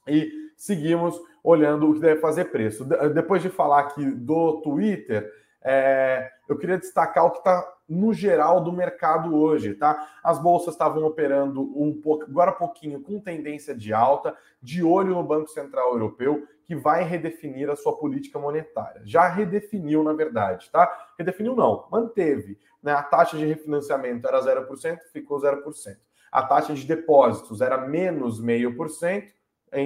e 0.06 0.30
seguimos 0.56 1.20
olhando 1.42 1.88
o 1.88 1.94
que 1.94 2.00
deve 2.00 2.20
fazer 2.20 2.46
preço. 2.46 2.84
Depois 2.84 3.42
de 3.42 3.48
falar 3.48 3.80
aqui 3.80 4.04
do 4.04 4.60
Twitter, 4.62 5.30
é, 5.62 6.30
eu 6.48 6.56
queria 6.56 6.78
destacar 6.78 7.26
o 7.26 7.30
que 7.30 7.38
está 7.38 7.66
no 7.88 8.14
geral 8.14 8.62
do 8.62 8.72
mercado 8.72 9.36
hoje, 9.36 9.74
tá? 9.74 10.08
As 10.22 10.38
bolsas 10.38 10.74
estavam 10.74 11.04
operando 11.04 11.60
um 11.76 12.00
pouco, 12.00 12.24
agora 12.24 12.52
pouquinho 12.52 13.00
com 13.00 13.20
tendência 13.20 13.74
de 13.74 13.92
alta, 13.92 14.34
de 14.62 14.82
olho 14.82 15.14
no 15.14 15.24
Banco 15.24 15.48
Central 15.48 15.92
Europeu, 15.92 16.46
que 16.64 16.76
vai 16.76 17.02
redefinir 17.02 17.68
a 17.68 17.74
sua 17.74 17.96
política 17.96 18.38
monetária. 18.38 19.02
Já 19.04 19.28
redefiniu, 19.28 20.04
na 20.04 20.12
verdade, 20.12 20.70
tá? 20.70 20.88
Redefiniu 21.18 21.56
não, 21.56 21.88
manteve. 21.90 22.56
Né? 22.80 22.92
A 22.92 23.02
taxa 23.02 23.36
de 23.36 23.44
refinanciamento 23.44 24.26
era 24.26 24.40
0%, 24.40 24.98
ficou 25.12 25.40
0%. 25.40 25.96
A 26.30 26.42
taxa 26.44 26.72
de 26.72 26.86
depósitos 26.86 27.60
era 27.60 27.76
menos 27.76 28.40
0,5%, 28.40 29.24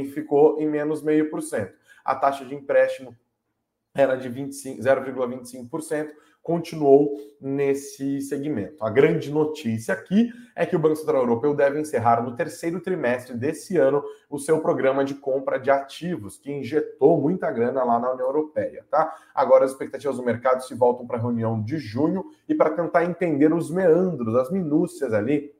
ficou 0.05 0.61
em 0.61 0.67
menos 0.67 1.03
0,5%. 1.03 1.73
A 2.05 2.15
taxa 2.15 2.45
de 2.45 2.55
empréstimo 2.55 3.17
era 3.95 4.17
de 4.17 4.29
0,25%, 4.29 6.11
continuou 6.43 7.17
nesse 7.41 8.21
segmento. 8.21 8.85
A 8.85 8.91
grande 8.91 9.33
notícia 9.33 9.95
aqui 9.95 10.31
é 10.55 10.67
que 10.67 10.77
o 10.77 10.79
Banco 10.79 10.97
Central 10.97 11.23
Europeu 11.23 11.55
deve 11.55 11.81
encerrar 11.81 12.23
no 12.23 12.37
terceiro 12.37 12.81
trimestre 12.81 13.35
desse 13.35 13.79
ano 13.79 14.05
o 14.29 14.39
seu 14.39 14.61
programa 14.61 15.05
de 15.05 15.15
compra 15.15 15.59
de 15.59 15.71
ativos, 15.71 16.37
que 16.37 16.53
injetou 16.53 17.19
muita 17.19 17.51
grana 17.51 17.83
lá 17.83 17.99
na 17.99 18.13
União 18.13 18.27
Europeia, 18.27 18.85
tá? 18.91 19.17
Agora 19.35 19.65
as 19.65 19.71
expectativas 19.71 20.19
do 20.19 20.23
mercado 20.23 20.63
se 20.63 20.75
voltam 20.75 21.07
para 21.07 21.17
a 21.17 21.21
reunião 21.21 21.63
de 21.63 21.79
junho 21.79 22.23
e 22.47 22.55
para 22.55 22.71
tentar 22.71 23.05
entender 23.05 23.53
os 23.55 23.71
meandros, 23.71 24.37
as 24.37 24.51
minúcias 24.51 25.15
ali 25.15 25.51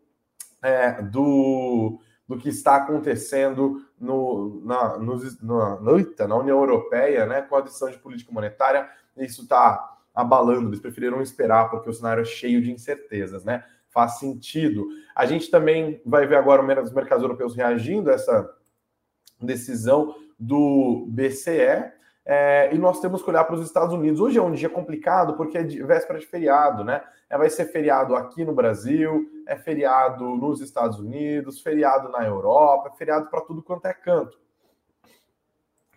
é, 0.63 1.01
do 1.01 1.99
do 2.27 2.39
que 2.39 2.49
está 2.49 2.77
acontecendo 2.77 3.85
no, 4.01 4.63
na, 4.65 4.99
no, 4.99 5.19
na, 5.43 5.81
na 6.27 6.37
União 6.37 6.59
Europeia, 6.59 7.27
né, 7.27 7.43
com 7.43 7.57
a 7.57 7.61
decisão 7.61 7.91
de 7.91 7.99
política 7.99 8.33
monetária. 8.33 8.89
Isso 9.17 9.43
está 9.43 9.99
abalando, 10.15 10.71
eles 10.71 10.81
preferiram 10.81 11.21
esperar, 11.21 11.71
porque 11.71 11.91
o 11.91 11.93
cenário 11.93 12.23
é 12.23 12.25
cheio 12.25 12.63
de 12.63 12.71
incertezas, 12.71 13.45
né? 13.45 13.65
Faz 13.91 14.19
sentido. 14.19 14.87
A 15.15 15.27
gente 15.27 15.51
também 15.51 16.01
vai 16.05 16.27
ver 16.27 16.37
agora 16.37 16.83
os 16.83 16.93
mercados 16.93 17.23
europeus 17.23 17.55
reagindo 17.55 18.11
a 18.11 18.15
essa 18.15 18.51
decisão 19.41 20.15
do 20.39 21.07
BCE. 21.09 21.93
É, 22.27 22.71
e 22.73 22.79
nós 22.79 23.01
temos 23.01 23.23
que 23.23 23.29
olhar 23.29 23.45
para 23.45 23.55
os 23.55 23.65
Estados 23.65 23.93
Unidos. 23.93 24.19
Hoje 24.19 24.39
é 24.39 24.43
um 24.43 24.53
dia 24.53 24.71
complicado 24.71 25.35
porque 25.35 25.59
é 25.59 25.63
de, 25.63 25.83
véspera 25.83 26.19
de 26.19 26.27
feriado, 26.27 26.83
né? 26.83 27.03
É, 27.29 27.37
vai 27.37 27.51
ser 27.51 27.67
feriado 27.67 28.17
aqui 28.17 28.45
no 28.45 28.55
Brasil, 28.55 29.29
é 29.47 29.57
feriado 29.57 30.25
nos 30.25 30.61
Estados 30.61 30.99
Unidos, 30.99 31.61
feriado 31.61 32.09
na 32.09 32.25
Europa, 32.25 32.91
é 32.93 32.97
feriado 32.97 33.29
para 33.29 33.43
tudo 33.43 33.63
quanto 33.63 33.87
é 33.87 33.93
canto. 33.93 34.39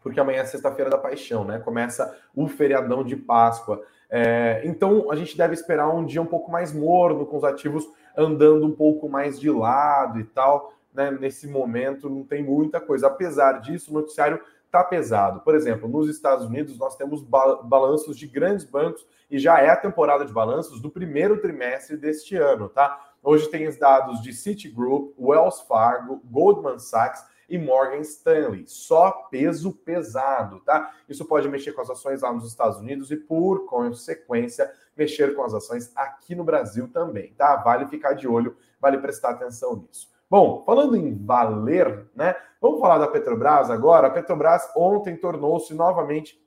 Porque 0.04 0.20
amanhã 0.20 0.42
é 0.42 0.46
sexta-feira 0.46 0.90
da 0.90 0.98
paixão, 0.98 1.46
né? 1.46 1.60
Começa 1.60 2.18
o 2.36 2.48
feriadão 2.48 3.04
de 3.04 3.16
Páscoa. 3.16 3.82
É, 4.10 4.62
então 4.66 5.10
a 5.12 5.16
gente 5.16 5.38
deve 5.38 5.54
esperar 5.54 5.90
um 5.90 6.06
dia 6.06 6.22
um 6.22 6.26
pouco 6.26 6.52
mais 6.52 6.74
morno, 6.74 7.26
com 7.26 7.38
os 7.38 7.44
ativos 7.44 7.88
andando 8.16 8.66
um 8.66 8.72
pouco 8.76 9.08
mais 9.08 9.40
de 9.40 9.50
lado 9.50 10.20
e 10.20 10.26
tal. 10.26 10.74
Né? 10.94 11.12
Nesse 11.12 11.48
momento 11.48 12.10
não 12.10 12.24
tem 12.24 12.44
muita 12.44 12.82
coisa. 12.82 13.08
Apesar 13.08 13.62
disso, 13.62 13.92
o 13.92 13.94
noticiário 13.94 14.42
está 14.68 14.84
pesado. 14.84 15.40
Por 15.42 15.56
exemplo, 15.56 15.90
nos 15.90 16.10
Estados 16.10 16.46
Unidos 16.46 16.78
nós 16.78 16.96
temos 16.96 17.22
balanços 17.22 18.18
de 18.18 18.28
grandes 18.28 18.66
bancos 18.66 19.06
e 19.30 19.40
já 19.40 19.60
é 19.60 19.70
a 19.70 19.76
temporada 19.76 20.26
de 20.26 20.32
balanços 20.32 20.80
do 20.82 20.92
primeiro 20.92 21.42
trimestre 21.42 21.98
deste 21.98 22.36
ano, 22.36 22.70
tá? 22.70 23.12
Hoje 23.24 23.50
tem 23.50 23.68
os 23.68 23.78
dados 23.78 24.22
de 24.22 24.32
Citigroup, 24.32 25.14
Wells 25.20 25.62
Fargo, 25.68 26.22
Goldman 26.26 26.80
Sachs 26.80 27.26
e 27.50 27.58
Morgan 27.58 28.00
Stanley. 28.00 28.66
Só 28.68 29.12
peso 29.32 29.72
pesado, 29.74 30.60
tá? 30.62 30.94
Isso 31.10 31.26
pode 31.26 31.48
mexer 31.50 31.72
com 31.72 31.82
as 31.82 31.90
ações 31.90 32.22
lá 32.22 32.32
nos 32.32 32.48
Estados 32.48 32.78
Unidos 32.78 33.10
e, 33.10 33.16
por 33.16 33.66
consequência, 33.66 34.72
mexer 34.96 35.36
com 35.36 35.44
as 35.44 35.54
ações 35.54 35.92
aqui 35.96 36.36
no 36.36 36.44
Brasil 36.44 36.90
também, 36.90 37.34
tá? 37.34 37.56
Vale 37.58 37.88
ficar 37.88 38.14
de 38.14 38.28
olho, 38.28 38.56
vale 38.80 38.98
prestar 38.98 39.32
atenção 39.32 39.76
nisso. 39.78 40.10
Bom, 40.30 40.64
falando 40.66 40.98
em 40.98 41.16
valer, 41.26 42.06
né? 42.14 42.36
Vamos 42.62 42.80
falar 42.80 42.98
da 42.98 43.08
Petrobras 43.08 43.70
agora. 43.70 44.08
A 44.08 44.12
Petrobras 44.12 44.70
ontem 44.76 45.16
tornou-se 45.16 45.74
novamente 45.74 46.40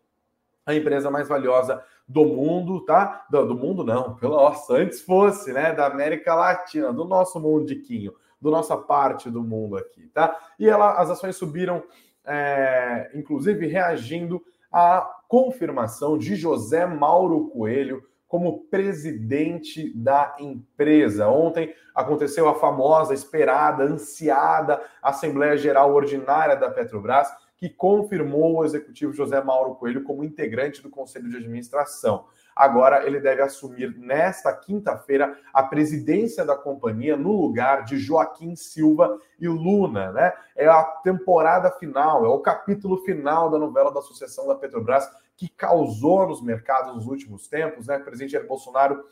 a 0.67 0.75
empresa 0.75 1.11
mais 1.11 1.29
valiosa 1.29 1.83
do 2.07 2.25
mundo, 2.25 2.85
tá? 2.85 3.25
Do, 3.31 3.47
do 3.47 3.55
mundo 3.55 3.85
não, 3.85 4.17
pela 4.17 4.37
nossa, 4.37 4.75
antes 4.75 5.01
fosse, 5.01 5.53
né? 5.53 5.73
Da 5.73 5.87
América 5.87 6.35
Latina, 6.35 6.93
do 6.93 7.05
nosso 7.05 7.39
mundiquinho, 7.39 8.13
do 8.41 8.51
nossa 8.51 8.77
parte 8.77 9.31
do 9.31 9.43
mundo 9.43 9.77
aqui, 9.77 10.09
tá? 10.09 10.37
E 10.59 10.69
ela, 10.69 11.01
as 11.01 11.11
ações 11.11 11.37
subiram, 11.37 11.83
é, 12.25 13.11
inclusive 13.15 13.67
reagindo 13.67 14.43
à 14.73 15.09
confirmação 15.29 16.19
de 16.19 16.35
José 16.35 16.85
Mauro 16.87 17.49
Coelho 17.49 18.03
como 18.31 18.61
presidente 18.67 19.93
da 19.93 20.37
empresa. 20.39 21.29
Ontem 21.29 21.75
aconteceu 21.93 22.49
a 22.49 22.55
famosa, 22.55 23.13
esperada, 23.13 23.83
ansiada 23.83 24.81
Assembleia 25.03 25.57
Geral 25.57 25.93
Ordinária 25.93 26.55
da 26.55 26.71
Petrobras, 26.71 27.29
que 27.57 27.69
confirmou 27.69 28.59
o 28.59 28.65
executivo 28.65 29.13
José 29.13 29.43
Mauro 29.43 29.75
Coelho 29.75 30.05
como 30.05 30.23
integrante 30.23 30.81
do 30.81 30.89
Conselho 30.89 31.29
de 31.29 31.39
Administração. 31.39 32.27
Agora 32.55 33.05
ele 33.05 33.19
deve 33.19 33.43
assumir 33.43 33.99
nesta 33.99 34.53
quinta-feira 34.53 35.37
a 35.53 35.65
presidência 35.65 36.45
da 36.45 36.57
companhia 36.57 37.17
no 37.17 37.33
lugar 37.33 37.85
de 37.85 37.99
Joaquim 37.99 38.55
Silva 38.55 39.19
e 39.41 39.49
Luna, 39.49 40.13
né? 40.13 40.33
É 40.55 40.69
a 40.69 40.85
temporada 40.85 41.69
final, 41.73 42.25
é 42.25 42.29
o 42.29 42.39
capítulo 42.39 42.99
final 42.99 43.51
da 43.51 43.59
novela 43.59 43.93
da 43.93 44.01
sucessão 44.01 44.47
da 44.47 44.55
Petrobras 44.55 45.09
que 45.41 45.49
causou 45.49 46.29
nos 46.29 46.43
mercados 46.43 46.95
nos 46.95 47.07
últimos 47.07 47.49
tempos, 47.49 47.87
né? 47.87 47.97
O 47.97 48.05
presidente 48.05 48.33
Jair 48.33 48.47
Bolsonaro 48.47 49.03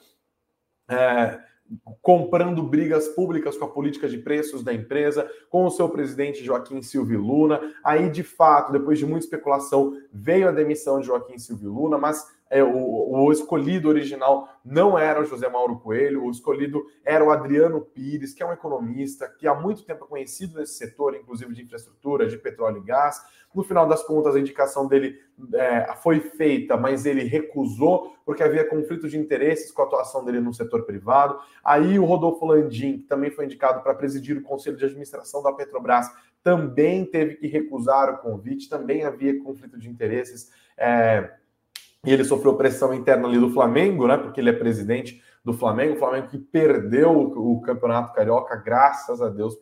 é, 0.86 1.40
comprando 2.02 2.62
brigas 2.62 3.08
públicas 3.08 3.56
com 3.56 3.64
a 3.64 3.70
política 3.70 4.06
de 4.06 4.18
preços 4.18 4.62
da 4.62 4.74
empresa, 4.74 5.26
com 5.48 5.64
o 5.64 5.70
seu 5.70 5.88
presidente 5.88 6.44
Joaquim 6.44 6.82
Silvio 6.82 7.18
Luna. 7.18 7.72
Aí, 7.82 8.10
de 8.10 8.22
fato, 8.22 8.72
depois 8.72 8.98
de 8.98 9.06
muita 9.06 9.24
especulação, 9.24 9.96
veio 10.12 10.50
a 10.50 10.52
demissão 10.52 11.00
de 11.00 11.06
Joaquim 11.06 11.38
Silvio 11.38 11.72
Luna, 11.72 11.96
mas 11.96 12.26
é, 12.50 12.62
o, 12.62 13.24
o, 13.24 13.32
escolhido 13.32 13.88
original 13.88 14.48
não 14.64 14.98
era 14.98 15.20
o 15.20 15.24
José 15.24 15.48
Mauro 15.48 15.78
Coelho, 15.78 16.24
o 16.24 16.30
escolhido 16.30 16.84
era 17.04 17.24
o 17.24 17.30
Adriano 17.30 17.80
Pires, 17.80 18.32
que 18.32 18.42
é 18.42 18.46
um 18.46 18.52
economista 18.52 19.28
que 19.38 19.46
há 19.46 19.54
muito 19.54 19.84
tempo 19.84 20.04
é 20.04 20.08
conhecido 20.08 20.58
nesse 20.58 20.74
setor, 20.74 21.14
inclusive 21.14 21.54
de 21.54 21.62
infraestrutura, 21.62 22.26
de 22.26 22.38
petróleo 22.38 22.78
e 22.78 22.86
gás. 22.86 23.20
No 23.54 23.62
final 23.62 23.86
das 23.86 24.02
contas, 24.02 24.34
a 24.34 24.40
indicação 24.40 24.86
dele 24.86 25.18
é, 25.54 25.94
foi 26.02 26.20
feita, 26.20 26.76
mas 26.76 27.06
ele 27.06 27.24
recusou, 27.24 28.14
porque 28.24 28.42
havia 28.42 28.68
conflito 28.68 29.08
de 29.08 29.18
interesses 29.18 29.70
com 29.70 29.82
a 29.82 29.84
atuação 29.84 30.24
dele 30.24 30.40
no 30.40 30.52
setor 30.52 30.84
privado. 30.84 31.38
Aí 31.64 31.98
o 31.98 32.04
Rodolfo 32.04 32.46
Landim, 32.46 32.98
que 32.98 33.04
também 33.04 33.30
foi 33.30 33.46
indicado 33.46 33.82
para 33.82 33.94
presidir 33.94 34.36
o 34.36 34.42
Conselho 34.42 34.76
de 34.76 34.84
Administração 34.84 35.42
da 35.42 35.52
Petrobras, 35.52 36.10
também 36.42 37.04
teve 37.04 37.36
que 37.36 37.46
recusar 37.46 38.10
o 38.10 38.18
convite, 38.18 38.68
também 38.68 39.04
havia 39.04 39.42
conflito 39.42 39.78
de 39.78 39.88
interesses. 39.88 40.50
É, 40.76 41.30
e 42.08 42.12
ele 42.12 42.24
sofreu 42.24 42.56
pressão 42.56 42.94
interna 42.94 43.28
ali 43.28 43.38
do 43.38 43.50
Flamengo, 43.50 44.06
né? 44.06 44.16
Porque 44.16 44.40
ele 44.40 44.48
é 44.48 44.52
presidente 44.54 45.22
do 45.44 45.52
Flamengo, 45.52 45.94
o 45.94 45.98
Flamengo 45.98 46.28
que 46.28 46.38
perdeu 46.38 47.10
o, 47.10 47.60
Campeonato 47.60 48.14
Carioca, 48.14 48.56
graças 48.56 49.20
a 49.20 49.28
Deus, 49.28 49.54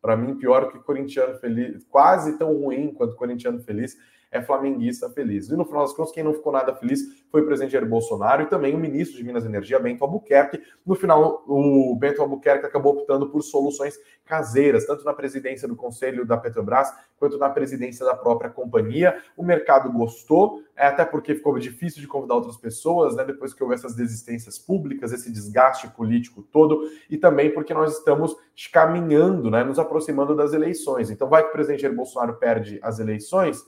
para 0.00 0.16
mim, 0.16 0.36
pior 0.36 0.70
que 0.70 0.78
corintiano 0.78 1.36
feliz, 1.40 1.84
quase 1.90 2.38
tão 2.38 2.54
ruim 2.54 2.94
quanto 2.94 3.16
corintiano 3.16 3.60
feliz 3.60 3.96
é 4.30 4.42
flamenguista 4.42 5.08
feliz. 5.10 5.48
E 5.48 5.56
no 5.56 5.64
final 5.64 5.82
das 5.82 5.92
contas, 5.92 6.12
quem 6.12 6.22
não 6.22 6.34
ficou 6.34 6.52
nada 6.52 6.74
feliz 6.74 7.00
foi 7.30 7.42
o 7.42 7.46
presidente 7.46 7.72
Jair 7.72 7.86
Bolsonaro 7.86 8.42
e 8.42 8.46
também 8.46 8.74
o 8.74 8.78
ministro 8.78 9.16
de 9.16 9.24
Minas 9.24 9.44
e 9.44 9.48
Energia, 9.48 9.78
Bento 9.78 10.04
Albuquerque. 10.04 10.62
No 10.84 10.94
final, 10.94 11.44
o 11.46 11.96
Bento 11.96 12.20
Albuquerque 12.20 12.66
acabou 12.66 12.92
optando 12.94 13.28
por 13.30 13.42
soluções 13.42 13.98
caseiras, 14.24 14.86
tanto 14.86 15.04
na 15.04 15.14
presidência 15.14 15.66
do 15.66 15.74
Conselho 15.74 16.26
da 16.26 16.36
Petrobras 16.36 16.92
quanto 17.18 17.38
na 17.38 17.48
presidência 17.48 18.04
da 18.04 18.14
própria 18.14 18.50
companhia. 18.50 19.16
O 19.36 19.42
mercado 19.42 19.90
gostou, 19.90 20.62
é, 20.76 20.86
até 20.86 21.04
porque 21.04 21.34
ficou 21.34 21.58
difícil 21.58 22.00
de 22.00 22.06
convidar 22.06 22.34
outras 22.34 22.56
pessoas, 22.56 23.16
né, 23.16 23.24
depois 23.24 23.52
que 23.52 23.62
houve 23.62 23.74
essas 23.74 23.94
desistências 23.94 24.58
públicas, 24.58 25.12
esse 25.12 25.32
desgaste 25.32 25.88
político 25.88 26.42
todo, 26.42 26.88
e 27.10 27.16
também 27.16 27.52
porque 27.52 27.74
nós 27.74 27.98
estamos 27.98 28.36
caminhando, 28.72 29.50
né, 29.50 29.64
nos 29.64 29.78
aproximando 29.78 30.36
das 30.36 30.52
eleições. 30.52 31.10
Então, 31.10 31.28
vai 31.28 31.42
que 31.42 31.48
o 31.48 31.52
presidente 31.52 31.82
Jair 31.82 31.94
Bolsonaro 31.94 32.34
perde 32.34 32.78
as 32.82 32.98
eleições 32.98 33.64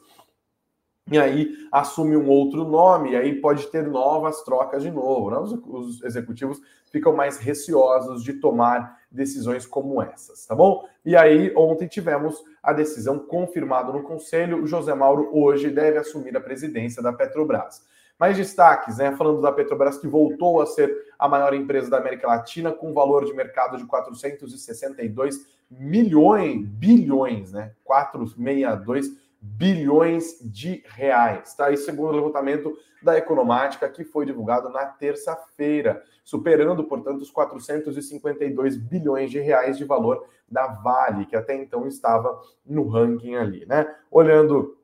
e 1.10 1.18
aí 1.18 1.50
assume 1.72 2.16
um 2.16 2.28
outro 2.28 2.64
nome, 2.64 3.10
e 3.10 3.16
aí 3.16 3.40
pode 3.40 3.66
ter 3.66 3.86
novas 3.86 4.42
trocas 4.44 4.82
de 4.82 4.90
novo. 4.90 5.30
Né? 5.30 5.38
Os, 5.38 5.52
os, 5.52 6.02
executivos 6.04 6.60
ficam 6.90 7.12
mais 7.14 7.36
receosos 7.38 8.22
de 8.22 8.34
tomar 8.34 8.96
decisões 9.10 9.66
como 9.66 10.00
essas, 10.00 10.46
tá 10.46 10.54
bom? 10.54 10.86
E 11.04 11.16
aí, 11.16 11.52
ontem 11.56 11.88
tivemos 11.88 12.40
a 12.62 12.72
decisão 12.72 13.18
confirmada 13.18 13.92
no 13.92 14.04
Conselho. 14.04 14.62
O 14.62 14.66
José 14.66 14.94
Mauro 14.94 15.30
hoje 15.32 15.68
deve 15.68 15.98
assumir 15.98 16.36
a 16.36 16.40
presidência 16.40 17.02
da 17.02 17.12
Petrobras. 17.12 17.84
Mais 18.16 18.36
destaques, 18.36 18.98
né? 18.98 19.16
Falando 19.16 19.40
da 19.40 19.50
Petrobras, 19.50 19.98
que 19.98 20.06
voltou 20.06 20.60
a 20.60 20.66
ser 20.66 20.94
a 21.18 21.28
maior 21.28 21.54
empresa 21.54 21.90
da 21.90 21.98
América 21.98 22.28
Latina, 22.28 22.70
com 22.70 22.92
valor 22.92 23.24
de 23.24 23.32
mercado 23.32 23.76
de 23.76 23.86
462 23.86 25.40
milhões, 25.70 26.66
bilhões, 26.66 27.52
né? 27.52 27.72
462 27.82 29.08
bilhões 29.08 29.29
de 29.40 30.82
reais, 30.86 31.54
tá? 31.54 31.74
Segundo 31.76 32.10
o 32.10 32.16
levantamento 32.16 32.76
da 33.02 33.16
Economática 33.16 33.88
que 33.88 34.04
foi 34.04 34.26
divulgado 34.26 34.68
na 34.68 34.84
terça-feira, 34.86 36.02
superando, 36.24 36.84
portanto, 36.84 37.22
os 37.22 37.30
452 37.30 38.76
bilhões 38.76 39.30
de 39.30 39.40
reais 39.40 39.78
de 39.78 39.84
valor 39.84 40.26
da 40.48 40.66
Vale, 40.66 41.26
que 41.26 41.36
até 41.36 41.54
então 41.54 41.86
estava 41.86 42.40
no 42.66 42.88
ranking 42.88 43.36
ali, 43.36 43.64
né? 43.66 43.94
Olhando 44.10 44.76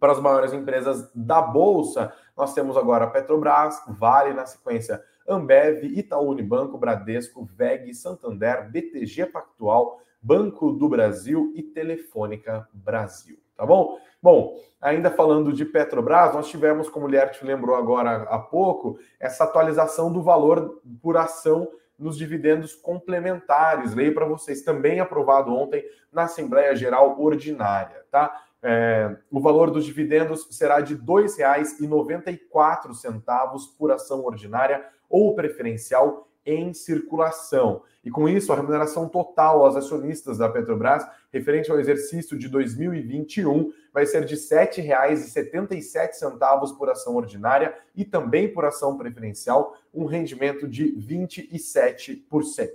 para 0.00 0.12
as 0.12 0.20
maiores 0.20 0.52
empresas 0.52 1.10
da 1.14 1.40
bolsa, 1.40 2.12
nós 2.36 2.54
temos 2.54 2.76
agora 2.76 3.06
Petrobras, 3.06 3.82
Vale 3.86 4.32
na 4.32 4.46
sequência, 4.46 5.02
Ambev, 5.28 5.84
Itaú 5.84 6.30
Unibanco, 6.30 6.78
Bradesco, 6.78 7.44
VEG, 7.44 7.94
Santander, 7.94 8.70
BTG 8.70 9.26
Pactual, 9.26 10.00
Banco 10.20 10.72
do 10.72 10.88
Brasil 10.88 11.52
e 11.54 11.62
Telefônica 11.62 12.68
Brasil, 12.72 13.38
tá 13.62 13.66
bom? 13.66 13.96
Bom, 14.20 14.58
ainda 14.80 15.08
falando 15.08 15.52
de 15.52 15.64
Petrobras, 15.64 16.34
nós 16.34 16.48
tivemos, 16.48 16.88
como 16.88 17.06
o 17.06 17.08
Liert 17.08 17.40
lembrou 17.44 17.76
agora 17.76 18.24
há 18.24 18.36
pouco, 18.36 18.98
essa 19.20 19.44
atualização 19.44 20.12
do 20.12 20.20
valor 20.20 20.82
por 21.00 21.16
ação 21.16 21.70
nos 21.96 22.18
dividendos 22.18 22.74
complementares. 22.74 23.94
Leio 23.94 24.14
para 24.14 24.26
vocês, 24.26 24.62
também 24.62 24.98
aprovado 24.98 25.54
ontem 25.54 25.84
na 26.12 26.24
Assembleia 26.24 26.74
Geral 26.74 27.20
Ordinária, 27.20 28.04
tá? 28.10 28.36
É, 28.60 29.16
o 29.30 29.40
valor 29.40 29.70
dos 29.70 29.84
dividendos 29.84 30.48
será 30.50 30.80
de 30.80 30.94
R$ 30.94 31.02
2,94 31.02 33.76
por 33.78 33.92
ação 33.92 34.24
ordinária 34.24 34.84
ou 35.08 35.36
preferencial 35.36 36.26
em 36.44 36.74
circulação. 36.74 37.82
E 38.04 38.10
com 38.10 38.28
isso, 38.28 38.52
a 38.52 38.56
remuneração 38.56 39.08
total 39.08 39.64
aos 39.64 39.76
acionistas 39.76 40.38
da 40.38 40.48
Petrobras, 40.48 41.06
referente 41.32 41.70
ao 41.70 41.78
exercício 41.78 42.36
de 42.36 42.48
2021, 42.48 43.72
vai 43.92 44.04
ser 44.06 44.24
de 44.24 44.34
R$ 44.34 44.40
7,77 44.40 46.76
por 46.76 46.90
ação 46.90 47.14
ordinária 47.14 47.72
e 47.94 48.04
também 48.04 48.52
por 48.52 48.64
ação 48.64 48.98
preferencial, 48.98 49.76
um 49.94 50.04
rendimento 50.04 50.66
de 50.66 50.92
27%. 50.96 52.24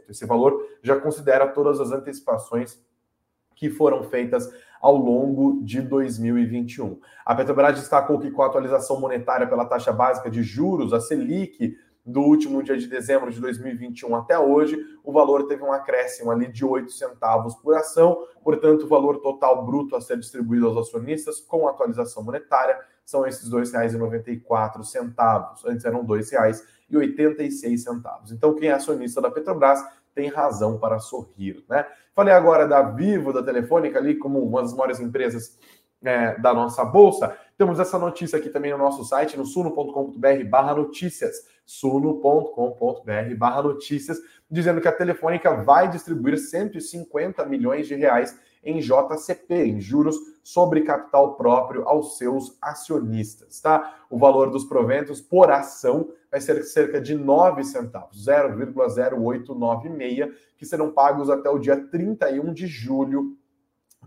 Esse 0.09 0.25
valor 0.25 0.65
já 0.81 0.97
considera 0.97 1.45
todas 1.47 1.81
as 1.81 1.91
antecipações 1.91 2.81
que 3.53 3.69
foram 3.69 4.03
feitas 4.03 4.49
ao 4.79 4.95
longo 4.95 5.61
de 5.63 5.81
2021. 5.81 7.01
A 7.25 7.35
Petrobras 7.35 7.79
destacou 7.79 8.19
que 8.19 8.31
com 8.31 8.43
a 8.43 8.45
atualização 8.45 8.97
monetária 8.99 9.47
pela 9.47 9.65
taxa 9.65 9.91
básica 9.91 10.29
de 10.29 10.43
juros, 10.43 10.93
a 10.93 11.01
Selic, 11.01 11.75
do 12.07 12.21
último 12.21 12.63
dia 12.63 12.75
de 12.77 12.87
dezembro 12.87 13.29
de 13.29 13.41
2021 13.41 14.15
até 14.15 14.39
hoje, 14.39 14.81
o 15.03 15.11
valor 15.11 15.45
teve 15.45 15.61
um 15.61 15.73
acréscimo 15.73 16.31
ali 16.31 16.49
de 16.49 16.63
8 16.63 16.89
centavos 16.89 17.53
por 17.55 17.75
ação, 17.75 18.25
portanto, 18.41 18.83
o 18.83 18.87
valor 18.87 19.19
total 19.19 19.65
bruto 19.65 19.93
a 19.93 19.99
ser 19.99 20.17
distribuído 20.17 20.67
aos 20.67 20.87
acionistas 20.87 21.41
com 21.41 21.67
atualização 21.67 22.23
monetária 22.23 22.79
são 23.05 23.27
esses 23.27 23.51
R$ 23.51 23.59
2,94. 23.59 25.65
Antes 25.65 25.83
eram 25.85 26.01
R$ 26.01 26.07
2,86. 26.07 28.31
Então, 28.31 28.55
quem 28.55 28.69
é 28.69 28.73
acionista 28.73 29.21
da 29.21 29.29
Petrobras 29.29 29.83
tem 30.15 30.29
razão 30.29 30.79
para 30.79 30.99
sorrir, 30.99 31.63
né? 31.69 31.85
Falei 32.15 32.33
agora 32.33 32.67
da 32.67 32.81
Vivo, 32.81 33.31
da 33.31 33.43
Telefônica, 33.43 33.99
ali 33.99 34.15
como 34.15 34.43
uma 34.43 34.61
das 34.61 34.73
maiores 34.73 34.99
empresas 34.99 35.57
é, 36.03 36.37
da 36.39 36.53
nossa 36.53 36.83
bolsa. 36.83 37.37
Temos 37.57 37.79
essa 37.79 37.97
notícia 37.97 38.37
aqui 38.37 38.51
também 38.51 38.71
no 38.71 38.77
nosso 38.77 39.03
site, 39.03 39.35
no 39.35 39.43
suno.com.br 39.43 40.43
barra 40.47 40.75
notícias, 40.75 41.47
suno.com.br 41.65 43.35
barra 43.35 43.63
notícias, 43.63 44.19
dizendo 44.49 44.79
que 44.79 44.87
a 44.87 44.91
Telefônica 44.91 45.51
vai 45.63 45.89
distribuir 45.89 46.37
150 46.37 47.43
milhões 47.47 47.87
de 47.87 47.95
reais 47.95 48.39
em 48.63 48.79
JCP, 48.79 49.55
em 49.55 49.81
juros 49.81 50.15
sobre 50.43 50.81
capital 50.81 51.35
próprio 51.35 51.87
aos 51.87 52.15
seus 52.17 52.55
acionistas, 52.61 53.59
tá? 53.59 54.01
O 54.07 54.19
valor 54.19 54.51
dos 54.51 54.65
proventos 54.65 55.19
por 55.19 55.49
ação 55.49 56.11
vai 56.29 56.39
ser 56.39 56.61
cerca 56.63 57.01
de 57.01 57.15
9 57.15 57.63
centavos, 57.63 58.23
0,0896, 58.27 60.31
que 60.57 60.65
serão 60.65 60.91
pagos 60.91 61.27
até 61.29 61.49
o 61.49 61.57
dia 61.57 61.87
31 61.87 62.53
de 62.53 62.67
julho 62.67 63.36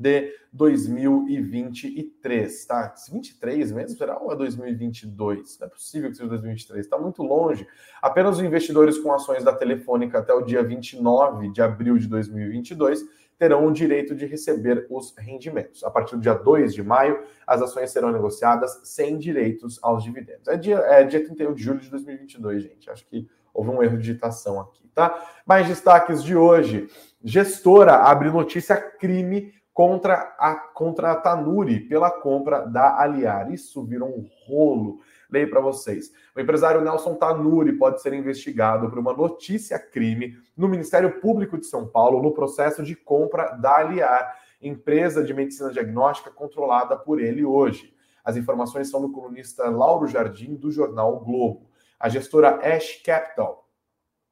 de 0.00 0.32
2023, 0.50 2.64
tá? 2.64 2.94
23 3.12 3.70
mesmo? 3.70 3.98
Será 3.98 4.18
ou 4.18 4.32
é 4.32 4.36
2022? 4.36 5.58
Não 5.60 5.66
é 5.66 5.70
possível 5.70 6.08
que 6.08 6.16
seja 6.16 6.28
2023, 6.28 6.86
está 6.86 6.98
muito 6.98 7.22
longe. 7.22 7.66
Apenas 8.00 8.38
os 8.38 8.42
investidores 8.42 8.96
com 8.98 9.12
ações 9.12 9.44
da 9.44 9.52
Telefônica 9.52 10.18
até 10.18 10.32
o 10.32 10.40
dia 10.40 10.62
29 10.62 11.52
de 11.52 11.60
abril 11.60 11.98
de 11.98 12.08
2022 12.08 13.04
terão 13.38 13.66
o 13.66 13.72
direito 13.72 14.14
de 14.14 14.24
receber 14.24 14.86
os 14.90 15.14
rendimentos. 15.16 15.84
A 15.84 15.90
partir 15.90 16.16
do 16.16 16.22
dia 16.22 16.34
2 16.34 16.74
de 16.74 16.82
maio, 16.82 17.22
as 17.46 17.60
ações 17.60 17.90
serão 17.90 18.10
negociadas 18.10 18.80
sem 18.84 19.18
direitos 19.18 19.78
aos 19.82 20.02
dividendos. 20.02 20.48
É 20.48 20.56
dia, 20.56 20.76
é 20.76 21.04
dia 21.04 21.22
31 21.22 21.54
de 21.54 21.62
julho 21.62 21.80
de 21.80 21.90
2022, 21.90 22.62
gente. 22.62 22.90
Acho 22.90 23.06
que 23.06 23.28
houve 23.52 23.70
um 23.70 23.82
erro 23.82 23.96
de 23.96 24.04
digitação 24.04 24.60
aqui, 24.60 24.88
tá? 24.94 25.26
Mais 25.46 25.66
destaques 25.66 26.22
de 26.22 26.36
hoje. 26.36 26.88
Gestora 27.22 27.96
abre 27.96 28.30
notícia 28.30 28.76
crime 28.76 29.52
contra 29.72 30.34
a, 30.38 30.54
contra 30.54 31.12
a 31.12 31.16
Tanuri 31.16 31.80
pela 31.80 32.10
compra 32.10 32.66
da 32.66 33.00
Aliar. 33.00 33.52
Isso 33.52 33.84
virou 33.84 34.08
um 34.08 34.28
rolo. 34.46 34.98
Leio 35.30 35.48
para 35.48 35.60
vocês. 35.60 36.10
O 36.34 36.40
empresário 36.40 36.80
Nelson 36.80 37.14
Tanuri 37.14 37.72
pode 37.74 38.02
ser 38.02 38.12
investigado 38.12 38.90
por 38.90 38.98
uma 38.98 39.12
notícia 39.12 39.78
crime 39.78 40.36
no 40.56 40.68
Ministério 40.68 41.20
Público 41.20 41.56
de 41.56 41.66
São 41.66 41.86
Paulo 41.86 42.22
no 42.22 42.32
processo 42.32 42.82
de 42.82 42.96
compra 42.96 43.52
da 43.52 43.76
Aliar, 43.76 44.34
empresa 44.60 45.22
de 45.22 45.32
medicina 45.32 45.70
diagnóstica 45.70 46.30
controlada 46.30 46.96
por 46.96 47.20
ele 47.20 47.44
hoje. 47.44 47.94
As 48.24 48.36
informações 48.36 48.90
são 48.90 49.00
do 49.00 49.12
colunista 49.12 49.68
Lauro 49.70 50.06
Jardim, 50.06 50.56
do 50.56 50.70
jornal 50.70 51.16
o 51.16 51.20
Globo. 51.20 51.70
A 51.98 52.08
gestora 52.08 52.60
Ash 52.62 53.00
Capital 53.04 53.59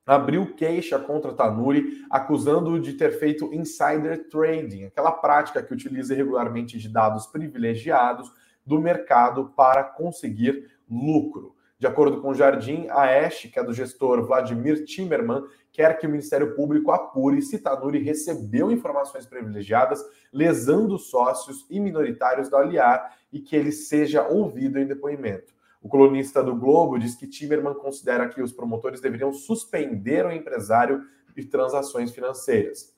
abriu 0.09 0.55
queixa 0.55 0.99
contra 0.99 1.35
Tanuri, 1.35 2.05
acusando-o 2.11 2.81
de 2.81 2.95
ter 2.95 3.19
feito 3.19 3.53
insider 3.53 4.29
trading, 4.31 4.85
aquela 4.85 5.13
prática 5.13 5.63
que 5.63 5.75
utiliza 5.75 6.15
irregularmente 6.15 6.79
de 6.79 6.89
dados 6.89 7.27
privilegiados 7.27 8.33
do 8.65 8.81
mercado 8.81 9.53
para 9.55 9.85
conseguir 9.85 10.71
lucro. 10.91 11.55
De 11.79 11.87
acordo 11.87 12.21
com 12.21 12.31
o 12.31 12.35
Jardim, 12.35 12.89
a 12.89 13.05
Ash, 13.05 13.49
que 13.53 13.59
é 13.59 13.63
do 13.63 13.73
gestor 13.73 14.27
Vladimir 14.27 14.85
Timmerman, 14.85 15.45
quer 15.71 15.99
que 15.99 16.07
o 16.07 16.11
Ministério 16.11 16.57
Público 16.57 16.91
apure 16.91 17.41
se 17.43 17.59
Tanuri 17.59 18.03
recebeu 18.03 18.73
informações 18.73 19.27
privilegiadas, 19.27 20.03
lesando 20.33 20.99
sócios 20.99 21.67
e 21.71 21.79
minoritários 21.79 22.49
da 22.49 22.59
Aliar 22.59 23.15
e 23.33 23.39
que 23.39 23.55
ele 23.55 23.71
seja 23.71 24.27
ouvido 24.27 24.79
em 24.79 24.87
depoimento. 24.87 25.58
O 25.81 25.89
colunista 25.89 26.43
do 26.43 26.57
Globo 26.57 26.99
diz 26.99 27.15
que 27.15 27.27
Timerman 27.27 27.75
considera 27.75 28.29
que 28.29 28.43
os 28.43 28.53
promotores 28.53 29.01
deveriam 29.01 29.33
suspender 29.33 30.27
o 30.27 30.33
empresário 30.33 31.05
de 31.37 31.45
transações 31.45 32.13
financeiras. 32.13 32.93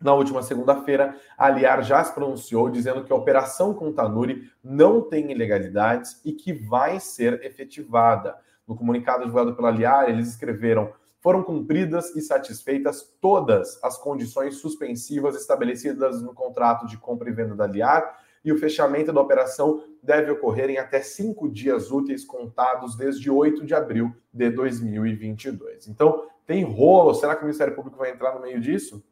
Na 0.00 0.14
última 0.14 0.42
segunda-feira, 0.42 1.16
a 1.38 1.46
Aliar 1.46 1.82
já 1.82 2.02
se 2.04 2.12
pronunciou 2.12 2.68
dizendo 2.68 3.04
que 3.04 3.12
a 3.12 3.16
operação 3.16 3.72
com 3.72 3.92
Tanuri 3.92 4.50
não 4.62 5.00
tem 5.00 5.30
ilegalidades 5.30 6.20
e 6.24 6.32
que 6.32 6.52
vai 6.52 7.00
ser 7.00 7.42
efetivada. 7.44 8.36
No 8.66 8.76
comunicado 8.76 9.24
divulgado 9.24 9.54
pela 9.54 9.68
Aliar, 9.68 10.08
eles 10.08 10.28
escreveram: 10.28 10.92
foram 11.20 11.42
cumpridas 11.42 12.14
e 12.14 12.20
satisfeitas 12.20 13.02
todas 13.20 13.82
as 13.82 13.96
condições 13.96 14.56
suspensivas 14.56 15.34
estabelecidas 15.34 16.22
no 16.22 16.34
contrato 16.34 16.86
de 16.86 16.98
compra 16.98 17.30
e 17.30 17.32
venda 17.32 17.54
da 17.54 17.64
Aliar 17.64 18.18
e 18.44 18.52
o 18.52 18.58
fechamento 18.58 19.12
da 19.12 19.20
operação 19.20 19.82
deve 20.06 20.30
ocorrer 20.30 20.70
em 20.70 20.78
até 20.78 21.02
cinco 21.02 21.48
dias 21.50 21.90
úteis 21.90 22.24
contados 22.24 22.96
desde 22.96 23.30
8 23.30 23.66
de 23.66 23.74
abril 23.74 24.14
de 24.32 24.48
2022. 24.50 25.88
Então, 25.88 26.26
tem 26.46 26.62
rolo. 26.62 27.12
Será 27.12 27.34
que 27.34 27.42
o 27.42 27.44
Ministério 27.44 27.74
Público 27.74 27.98
vai 27.98 28.12
entrar 28.12 28.34
no 28.34 28.40
meio 28.40 28.60
disso? 28.60 29.04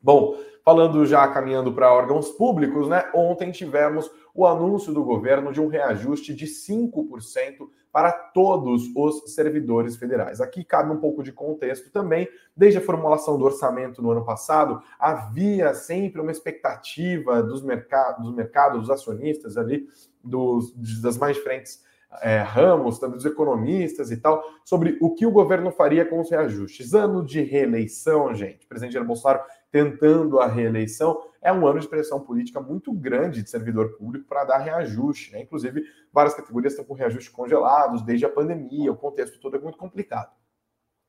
Bom, 0.00 0.36
falando 0.64 1.06
já 1.06 1.28
caminhando 1.28 1.72
para 1.72 1.92
órgãos 1.92 2.30
públicos, 2.30 2.88
né? 2.88 3.08
Ontem 3.14 3.52
tivemos 3.52 4.10
o 4.34 4.46
anúncio 4.46 4.92
do 4.92 5.04
governo 5.04 5.52
de 5.52 5.60
um 5.60 5.66
reajuste 5.66 6.34
de 6.34 6.46
5% 6.46 7.68
para 7.92 8.10
todos 8.10 8.90
os 8.96 9.34
servidores 9.34 9.96
federais. 9.96 10.40
Aqui 10.40 10.64
cabe 10.64 10.90
um 10.90 10.98
pouco 10.98 11.22
de 11.22 11.30
contexto 11.30 11.90
também. 11.90 12.26
Desde 12.56 12.78
a 12.78 12.82
formulação 12.82 13.36
do 13.36 13.44
orçamento 13.44 14.00
no 14.00 14.10
ano 14.10 14.24
passado, 14.24 14.82
havia 14.98 15.74
sempre 15.74 16.20
uma 16.20 16.32
expectativa 16.32 17.42
dos, 17.42 17.62
mercados, 17.62 18.24
dos 18.24 18.34
mercados, 18.34 18.80
dos 18.80 18.90
acionistas 18.90 19.58
ali, 19.58 19.86
dos, 20.24 20.72
das 21.02 21.18
mais 21.18 21.36
diferentes 21.36 21.84
é, 22.20 22.38
ramos, 22.38 22.98
também 22.98 23.16
dos 23.16 23.26
economistas 23.26 24.10
e 24.10 24.16
tal, 24.16 24.42
sobre 24.64 24.98
o 25.00 25.14
que 25.14 25.26
o 25.26 25.30
governo 25.30 25.70
faria 25.70 26.04
com 26.04 26.20
os 26.20 26.30
reajustes. 26.30 26.94
Ano 26.94 27.24
de 27.24 27.42
reeleição, 27.42 28.34
gente. 28.34 28.64
O 28.64 28.68
presidente 28.68 28.94
Jair 28.94 29.06
Bolsonaro 29.06 29.42
tentando 29.72 30.38
a 30.38 30.46
reeleição, 30.46 31.20
é 31.40 31.52
um 31.52 31.66
ano 31.66 31.80
de 31.80 31.88
pressão 31.88 32.20
política 32.20 32.60
muito 32.60 32.92
grande 32.92 33.42
de 33.42 33.50
servidor 33.50 33.96
público 33.96 34.26
para 34.28 34.44
dar 34.44 34.58
reajuste. 34.58 35.32
Né? 35.32 35.40
Inclusive, 35.40 35.82
várias 36.12 36.34
categorias 36.34 36.74
estão 36.74 36.84
com 36.84 36.94
reajustes 36.94 37.32
congelados 37.32 38.02
desde 38.02 38.24
a 38.24 38.28
pandemia, 38.28 38.92
o 38.92 38.96
contexto 38.96 39.40
todo 39.40 39.56
é 39.56 39.58
muito 39.58 39.78
complicado. 39.78 40.30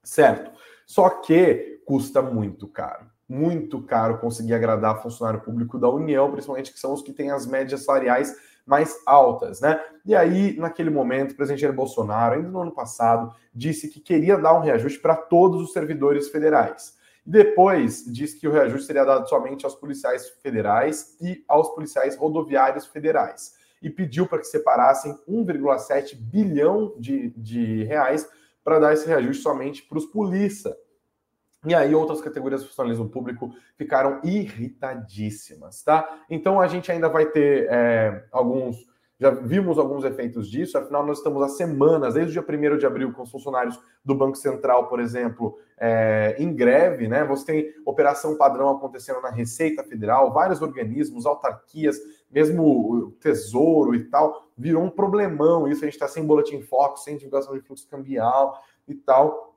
Certo. 0.02 0.52
Só 0.88 1.10
que 1.10 1.82
custa 1.86 2.22
muito 2.22 2.68
caro. 2.68 3.12
muito 3.28 3.82
caro 3.82 4.20
conseguir 4.20 4.54
agradar 4.54 5.02
funcionário 5.02 5.42
público 5.42 5.80
da 5.80 5.90
União, 5.90 6.32
principalmente 6.32 6.72
que 6.72 6.80
são 6.80 6.94
os 6.94 7.02
que 7.02 7.14
têm 7.14 7.32
as 7.32 7.48
médias 7.48 7.84
salariais 7.84 8.36
mais 8.66 8.96
altas, 9.06 9.60
né? 9.60 9.82
E 10.06 10.16
aí, 10.16 10.56
naquele 10.58 10.90
momento, 10.90 11.32
o 11.32 11.36
presidente 11.36 11.62
Jair 11.62 11.74
Bolsonaro, 11.74 12.36
ainda 12.36 12.50
no 12.50 12.62
ano 12.62 12.72
passado, 12.72 13.34
disse 13.54 13.90
que 13.90 14.00
queria 14.00 14.38
dar 14.38 14.54
um 14.54 14.62
reajuste 14.62 15.00
para 15.00 15.16
todos 15.16 15.62
os 15.62 15.74
servidores 15.74 16.30
federais. 16.30 16.98
Depois, 17.26 18.04
disse 18.06 18.38
que 18.38 18.48
o 18.48 18.52
reajuste 18.52 18.88
seria 18.88 19.06
dado 19.06 19.28
somente 19.30 19.64
aos 19.66 19.76
policiais 19.76 20.30
federais 20.42 21.18
e 21.22 21.44
aos 21.48 21.70
policiais 21.70 22.18
rodoviários 22.18 22.86
federais. 22.86 23.54
E 23.82 23.90
pediu 23.90 24.28
para 24.28 24.40
que 24.40 24.48
separassem 24.48 25.18
1,7 25.28 26.16
bilhão 26.16 26.94
de, 26.98 27.30
de 27.32 27.84
reais 27.84 28.28
para 28.64 28.80
dar 28.80 28.94
esse 28.94 29.08
reajuste 29.08 29.44
somente 29.44 29.84
para 29.84 29.98
os 29.98 30.06
polícia. 30.06 30.76
E 31.66 31.74
aí 31.74 31.96
outras 31.96 32.20
categorias 32.20 32.62
do 32.62 32.68
funcionalismo 32.68 33.10
público 33.10 33.54
ficaram 33.78 34.20
irritadíssimas, 34.24 35.82
tá? 35.82 36.26
Então 36.30 36.60
a 36.60 36.68
gente 36.68 36.92
ainda 36.92 37.08
vai 37.08 37.26
ter 37.28 37.68
é, 37.70 38.26
alguns, 38.32 38.86
já 39.24 39.30
vimos 39.30 39.80
alguns 39.80 40.04
efeitos 40.04 40.50
disso, 40.50 40.78
afinal 40.78 41.06
nós 41.06 41.20
estamos 41.20 41.42
há 41.42 41.48
semanas, 41.48 42.16
desde 42.16 42.38
o 42.38 42.44
dia 42.44 42.74
1 42.74 42.78
de 42.78 42.86
abril, 42.86 43.14
com 43.14 43.24
os 43.24 43.32
funcionários 43.32 43.80
do 44.04 44.14
Banco 44.14 44.36
Central, 44.36 44.90
por 44.90 45.00
exemplo, 45.00 45.58
é, 45.78 46.36
em 46.38 46.54
greve, 46.54 47.08
né? 47.08 47.24
Você 47.24 47.46
tem 47.46 47.74
operação 47.86 48.36
padrão 48.36 48.68
acontecendo 48.68 49.22
na 49.22 49.30
Receita 49.30 49.82
Federal, 49.82 50.34
vários 50.34 50.62
organismos, 50.62 51.26
autarquias, 51.26 51.98
mesmo 52.30 52.64
o 52.64 53.12
Tesouro 53.12 53.96
e 53.96 54.04
tal, 54.04 54.50
virou 54.58 54.84
um 54.84 54.90
problemão. 54.90 55.70
Isso 55.70 55.84
a 55.84 55.86
gente 55.86 55.94
está 55.94 56.10
sem 56.10 56.26
boletim 56.26 56.62
foco, 56.62 57.00
sem 57.00 57.16
divulgação 57.16 57.54
de 57.54 57.62
fluxo 57.62 57.88
cambial 57.88 58.62
e 58.86 58.94
tal. 58.94 59.56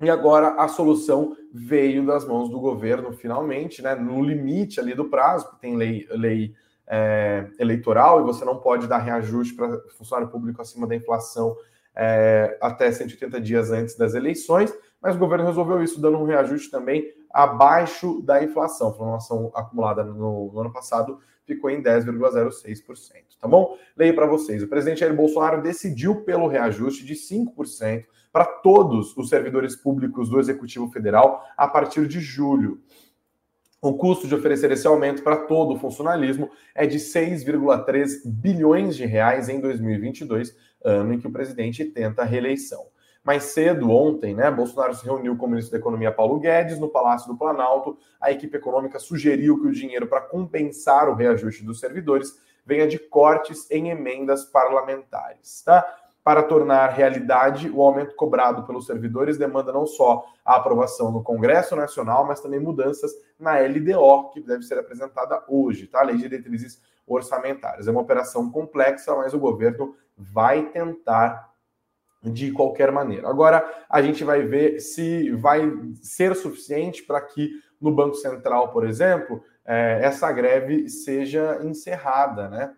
E 0.00 0.08
agora 0.08 0.54
a 0.54 0.68
solução 0.68 1.36
veio 1.52 2.06
das 2.06 2.24
mãos 2.24 2.48
do 2.48 2.58
governo, 2.58 3.12
finalmente, 3.12 3.82
né? 3.82 3.94
No 3.94 4.22
limite 4.22 4.80
ali 4.80 4.94
do 4.94 5.10
prazo, 5.10 5.44
porque 5.44 5.60
tem 5.60 5.76
lei, 5.76 6.06
lei 6.12 6.54
é, 6.94 7.48
eleitoral 7.58 8.20
e 8.20 8.22
você 8.22 8.44
não 8.44 8.58
pode 8.58 8.86
dar 8.86 8.98
reajuste 8.98 9.54
para 9.54 9.80
funcionário 9.96 10.30
público 10.30 10.60
acima 10.60 10.86
da 10.86 10.94
inflação 10.94 11.56
é, 11.96 12.58
até 12.60 12.92
180 12.92 13.40
dias 13.40 13.70
antes 13.70 13.96
das 13.96 14.12
eleições, 14.12 14.70
mas 15.00 15.16
o 15.16 15.18
governo 15.18 15.46
resolveu 15.46 15.82
isso, 15.82 16.00
dando 16.02 16.18
um 16.18 16.24
reajuste 16.24 16.70
também 16.70 17.10
abaixo 17.32 18.20
da 18.20 18.44
inflação. 18.44 18.88
A 18.88 18.92
inflação 18.92 19.50
acumulada 19.54 20.04
no, 20.04 20.52
no 20.52 20.60
ano 20.60 20.70
passado 20.70 21.18
ficou 21.46 21.70
em 21.70 21.82
10,06%. 21.82 22.92
Tá 23.40 23.48
bom? 23.48 23.76
Leio 23.96 24.14
para 24.14 24.26
vocês. 24.26 24.62
O 24.62 24.68
presidente 24.68 25.00
Jair 25.00 25.16
Bolsonaro 25.16 25.62
decidiu 25.62 26.22
pelo 26.24 26.46
reajuste 26.46 27.06
de 27.06 27.14
5% 27.14 28.04
para 28.30 28.44
todos 28.44 29.16
os 29.16 29.28
servidores 29.28 29.74
públicos 29.76 30.28
do 30.28 30.38
Executivo 30.38 30.90
Federal 30.90 31.42
a 31.56 31.66
partir 31.66 32.06
de 32.06 32.20
julho. 32.20 32.80
O 33.84 33.94
custo 33.94 34.28
de 34.28 34.34
oferecer 34.36 34.70
esse 34.70 34.86
aumento 34.86 35.24
para 35.24 35.36
todo 35.36 35.74
o 35.74 35.76
funcionalismo 35.76 36.48
é 36.72 36.86
de 36.86 36.98
6,3 36.98 38.22
bilhões 38.24 38.94
de 38.94 39.04
reais 39.04 39.48
em 39.48 39.58
2022, 39.58 40.56
ano 40.84 41.14
em 41.14 41.18
que 41.18 41.26
o 41.26 41.32
presidente 41.32 41.84
tenta 41.84 42.22
a 42.22 42.24
reeleição. 42.24 42.86
Mais 43.24 43.42
cedo, 43.42 43.90
ontem, 43.90 44.34
né, 44.34 44.48
Bolsonaro 44.52 44.94
se 44.94 45.04
reuniu 45.04 45.36
com 45.36 45.46
o 45.46 45.48
ministro 45.48 45.72
da 45.72 45.78
Economia 45.78 46.12
Paulo 46.12 46.38
Guedes 46.38 46.78
no 46.78 46.88
Palácio 46.88 47.26
do 47.26 47.36
Planalto. 47.36 47.98
A 48.20 48.30
equipe 48.30 48.56
econômica 48.56 49.00
sugeriu 49.00 49.60
que 49.60 49.66
o 49.66 49.72
dinheiro 49.72 50.06
para 50.06 50.20
compensar 50.20 51.08
o 51.08 51.14
reajuste 51.16 51.64
dos 51.64 51.80
servidores 51.80 52.38
venha 52.64 52.86
de 52.86 53.00
cortes 53.00 53.68
em 53.68 53.90
emendas 53.90 54.44
parlamentares, 54.44 55.60
tá? 55.64 55.84
Para 56.24 56.42
tornar 56.42 56.86
realidade, 56.88 57.68
o 57.68 57.82
aumento 57.82 58.14
cobrado 58.14 58.64
pelos 58.64 58.86
servidores 58.86 59.36
demanda 59.36 59.72
não 59.72 59.84
só 59.84 60.24
a 60.44 60.56
aprovação 60.56 61.10
no 61.10 61.22
Congresso 61.22 61.74
Nacional, 61.74 62.24
mas 62.24 62.40
também 62.40 62.60
mudanças 62.60 63.10
na 63.38 63.58
LDO, 63.58 64.30
que 64.30 64.40
deve 64.40 64.62
ser 64.62 64.78
apresentada 64.78 65.42
hoje, 65.48 65.88
tá? 65.88 66.02
Lei 66.02 66.16
de 66.16 66.22
Diretrizes 66.22 66.80
Orçamentárias. 67.04 67.88
É 67.88 67.90
uma 67.90 68.00
operação 68.00 68.50
complexa, 68.50 69.14
mas 69.16 69.34
o 69.34 69.38
governo 69.38 69.96
vai 70.16 70.66
tentar 70.66 71.52
de 72.22 72.52
qualquer 72.52 72.92
maneira. 72.92 73.28
Agora, 73.28 73.68
a 73.88 74.00
gente 74.00 74.22
vai 74.22 74.42
ver 74.42 74.78
se 74.78 75.32
vai 75.32 75.62
ser 76.00 76.36
suficiente 76.36 77.02
para 77.02 77.20
que 77.20 77.50
no 77.80 77.90
Banco 77.90 78.14
Central, 78.14 78.70
por 78.70 78.86
exemplo, 78.86 79.42
é, 79.64 79.98
essa 80.02 80.30
greve 80.30 80.88
seja 80.88 81.58
encerrada, 81.64 82.48
né? 82.48 82.76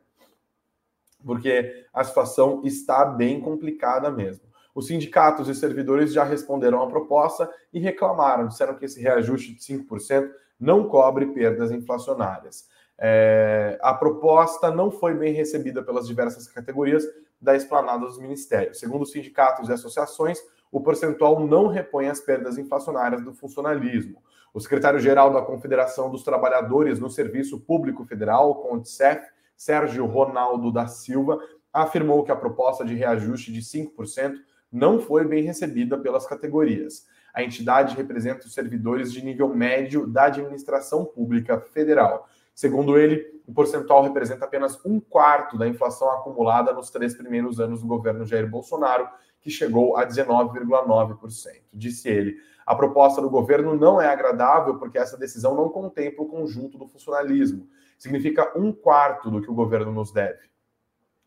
Porque 1.24 1.86
a 1.92 2.04
situação 2.04 2.60
está 2.64 3.04
bem 3.04 3.40
complicada 3.40 4.10
mesmo. 4.10 4.44
Os 4.74 4.88
sindicatos 4.88 5.48
e 5.48 5.54
servidores 5.54 6.12
já 6.12 6.24
responderam 6.24 6.82
à 6.82 6.86
proposta 6.88 7.48
e 7.72 7.78
reclamaram, 7.78 8.48
disseram 8.48 8.74
que 8.74 8.84
esse 8.84 9.00
reajuste 9.00 9.54
de 9.54 9.60
5% 9.60 10.30
não 10.58 10.88
cobre 10.88 11.26
perdas 11.26 11.70
inflacionárias. 11.70 12.68
É, 12.98 13.78
a 13.82 13.94
proposta 13.94 14.70
não 14.70 14.90
foi 14.90 15.14
bem 15.14 15.32
recebida 15.32 15.82
pelas 15.82 16.06
diversas 16.06 16.46
categorias 16.48 17.04
da 17.40 17.54
esplanada 17.54 18.06
dos 18.06 18.18
ministérios. 18.18 18.78
Segundo 18.78 19.02
os 19.02 19.12
sindicatos 19.12 19.68
e 19.68 19.72
associações, 19.72 20.38
o 20.70 20.80
percentual 20.80 21.38
não 21.46 21.68
repõe 21.68 22.08
as 22.08 22.20
perdas 22.20 22.58
inflacionárias 22.58 23.22
do 23.22 23.32
funcionalismo. 23.32 24.22
O 24.52 24.60
secretário-geral 24.60 25.32
da 25.32 25.42
Confederação 25.42 26.10
dos 26.10 26.22
Trabalhadores 26.22 26.98
no 26.98 27.10
Serviço 27.10 27.60
Público 27.60 28.04
Federal, 28.04 28.54
CONTSEF, 28.56 29.22
Sérgio 29.56 30.06
Ronaldo 30.06 30.72
da 30.72 30.86
Silva, 30.86 31.38
afirmou 31.72 32.22
que 32.22 32.30
a 32.30 32.36
proposta 32.36 32.84
de 32.84 32.94
reajuste 32.94 33.52
de 33.52 33.60
5% 33.60 34.36
não 34.70 35.00
foi 35.00 35.26
bem 35.26 35.42
recebida 35.42 35.98
pelas 35.98 36.26
categorias. 36.26 37.06
A 37.32 37.42
entidade 37.42 37.96
representa 37.96 38.46
os 38.46 38.54
servidores 38.54 39.12
de 39.12 39.24
nível 39.24 39.48
médio 39.48 40.06
da 40.06 40.24
administração 40.26 41.04
pública 41.04 41.60
federal. 41.60 42.28
Segundo 42.54 42.96
ele, 42.98 43.42
o 43.46 43.52
percentual 43.52 44.02
representa 44.02 44.44
apenas 44.44 44.82
um 44.84 45.00
quarto 45.00 45.58
da 45.58 45.66
inflação 45.66 46.10
acumulada 46.10 46.72
nos 46.72 46.90
três 46.90 47.14
primeiros 47.14 47.58
anos 47.60 47.80
do 47.80 47.86
governo 47.86 48.24
Jair 48.24 48.48
Bolsonaro, 48.48 49.08
que 49.40 49.50
chegou 49.50 49.96
a 49.96 50.06
19,9%. 50.06 51.62
Disse 51.72 52.08
ele: 52.08 52.36
a 52.64 52.74
proposta 52.74 53.20
do 53.20 53.28
governo 53.28 53.76
não 53.76 54.00
é 54.00 54.06
agradável 54.06 54.78
porque 54.78 54.98
essa 54.98 55.16
decisão 55.16 55.54
não 55.54 55.68
contempla 55.68 56.24
o 56.24 56.28
conjunto 56.28 56.78
do 56.78 56.86
funcionalismo 56.86 57.68
significa 57.98 58.52
um 58.56 58.72
quarto 58.72 59.30
do 59.30 59.40
que 59.40 59.50
o 59.50 59.54
governo 59.54 59.92
nos 59.92 60.12
deve. 60.12 60.50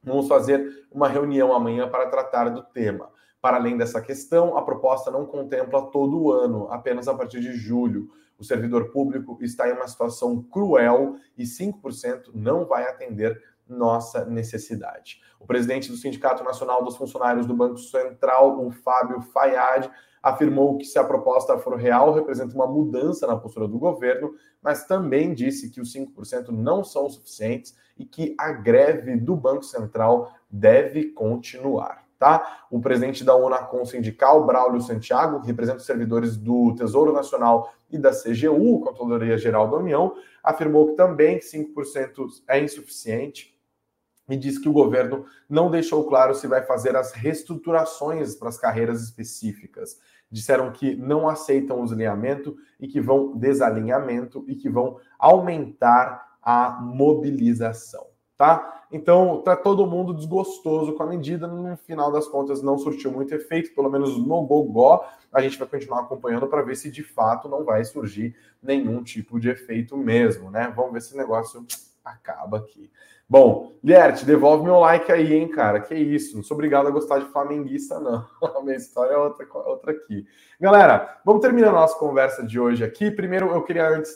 Vamos 0.03 0.27
fazer 0.27 0.85
uma 0.91 1.07
reunião 1.07 1.53
amanhã 1.53 1.89
para 1.89 2.07
tratar 2.07 2.49
do 2.49 2.63
tema. 2.63 3.09
Para 3.41 3.57
além 3.57 3.77
dessa 3.77 4.01
questão, 4.01 4.57
a 4.57 4.61
proposta 4.61 5.11
não 5.11 5.25
contempla 5.25 5.89
todo 5.91 6.21
o 6.21 6.31
ano, 6.31 6.67
apenas 6.71 7.07
a 7.07 7.13
partir 7.13 7.39
de 7.39 7.53
julho. 7.53 8.09
O 8.37 8.43
servidor 8.43 8.91
público 8.91 9.37
está 9.41 9.69
em 9.69 9.73
uma 9.73 9.87
situação 9.87 10.41
cruel 10.43 11.15
e 11.37 11.43
5% 11.43 12.31
não 12.33 12.65
vai 12.65 12.83
atender 12.83 13.41
nossa 13.67 14.25
necessidade. 14.25 15.21
O 15.39 15.45
presidente 15.45 15.89
do 15.89 15.97
Sindicato 15.97 16.43
Nacional 16.43 16.83
dos 16.83 16.95
Funcionários 16.95 17.45
do 17.45 17.53
Banco 17.53 17.77
Central, 17.77 18.65
o 18.65 18.71
Fábio 18.71 19.21
Fayad, 19.21 19.89
afirmou 20.21 20.77
que 20.77 20.85
se 20.85 20.97
a 20.99 21.03
proposta 21.03 21.57
for 21.57 21.77
real, 21.77 22.13
representa 22.13 22.53
uma 22.55 22.67
mudança 22.67 23.27
na 23.27 23.37
postura 23.37 23.67
do 23.67 23.79
governo, 23.79 24.33
mas 24.61 24.85
também 24.85 25.33
disse 25.33 25.69
que 25.69 25.79
os 25.79 25.93
5% 25.93 26.49
não 26.49 26.83
são 26.83 27.09
suficientes 27.09 27.75
e 27.97 28.05
que 28.05 28.35
a 28.37 28.51
greve 28.51 29.15
do 29.15 29.35
Banco 29.35 29.63
Central 29.63 30.31
deve 30.49 31.11
continuar. 31.11 32.05
Tá? 32.19 32.65
O 32.71 32.81
presidente 32.81 33.23
da 33.23 33.35
UNACOM 33.35 33.85
Sindical, 33.85 34.43
Braulio 34.43 34.81
Santiago, 34.81 35.39
que 35.39 35.47
representa 35.47 35.77
os 35.77 35.85
servidores 35.85 36.35
do 36.35 36.73
Tesouro 36.75 37.13
Nacional 37.13 37.71
e 37.89 37.97
da 37.97 38.11
CGU, 38.11 38.81
Controladoria 38.81 39.37
Geral 39.37 39.69
da 39.69 39.77
União, 39.77 40.15
afirmou 40.43 40.87
que 40.87 40.95
também 40.95 41.39
5% 41.39 42.43
é 42.47 42.59
insuficiente 42.59 43.57
e 44.29 44.35
disse 44.35 44.61
que 44.61 44.67
o 44.67 44.73
governo 44.73 45.25
não 45.49 45.71
deixou 45.71 46.05
claro 46.05 46.35
se 46.35 46.47
vai 46.47 46.61
fazer 46.63 46.95
as 46.95 47.13
reestruturações 47.13 48.35
para 48.35 48.49
as 48.49 48.57
carreiras 48.57 49.01
específicas. 49.01 49.97
Disseram 50.29 50.71
que 50.71 50.95
não 50.95 51.29
aceitam 51.29 51.79
o 51.79 51.83
desalinhamento 51.83 52.57
e 52.79 52.87
que 52.87 52.99
vão 52.99 53.37
desalinhamento 53.37 54.43
e 54.47 54.55
que 54.55 54.69
vão 54.69 54.99
aumentar 55.17 56.37
a 56.41 56.79
mobilização, 56.81 58.07
tá? 58.37 58.85
Então, 58.91 59.41
tá 59.41 59.55
todo 59.55 59.85
mundo 59.85 60.13
desgostoso 60.13 60.93
com 60.93 61.03
a 61.03 61.07
medida, 61.07 61.45
no 61.45 61.75
final 61.77 62.11
das 62.11 62.27
contas 62.27 62.61
não 62.61 62.77
surtiu 62.77 63.11
muito 63.11 63.33
efeito, 63.33 63.75
pelo 63.75 63.89
menos 63.89 64.17
no 64.17 64.43
gogó. 64.43 65.05
A 65.33 65.41
gente 65.41 65.59
vai 65.59 65.67
continuar 65.67 66.01
acompanhando 66.01 66.47
para 66.47 66.61
ver 66.61 66.75
se 66.75 66.89
de 66.89 67.03
fato 67.03 67.49
não 67.49 67.65
vai 67.65 67.83
surgir 67.83 68.35
nenhum 68.63 69.03
tipo 69.03 69.39
de 69.39 69.49
efeito 69.49 69.97
mesmo, 69.97 70.49
né? 70.49 70.71
Vamos 70.73 70.93
ver 70.93 71.01
se 71.01 71.13
o 71.13 71.17
negócio 71.17 71.65
acaba 72.05 72.59
aqui. 72.59 72.89
Bom, 73.29 73.77
Lierte, 73.83 74.25
devolve 74.25 74.63
meu 74.63 74.79
like 74.79 75.11
aí, 75.11 75.33
hein, 75.33 75.49
cara. 75.49 75.81
Que 75.81 75.93
isso, 75.93 76.37
não 76.37 76.43
sou 76.43 76.55
obrigado 76.55 76.87
a 76.87 76.91
gostar 76.91 77.19
de 77.19 77.25
flamenguista, 77.25 77.99
não. 77.99 78.25
A 78.55 78.61
minha 78.61 78.77
história 78.77 79.13
é 79.13 79.17
outra, 79.17 79.45
outra 79.53 79.91
aqui. 79.91 80.25
Galera, 80.61 81.19
vamos 81.25 81.41
terminar 81.41 81.69
a 81.69 81.73
nossa 81.73 81.99
conversa 81.99 82.41
de 82.45 82.57
hoje 82.57 82.85
aqui. 82.85 83.11
Primeiro, 83.11 83.47
eu 83.47 83.61
queria, 83.63 83.89
antes 83.89 84.15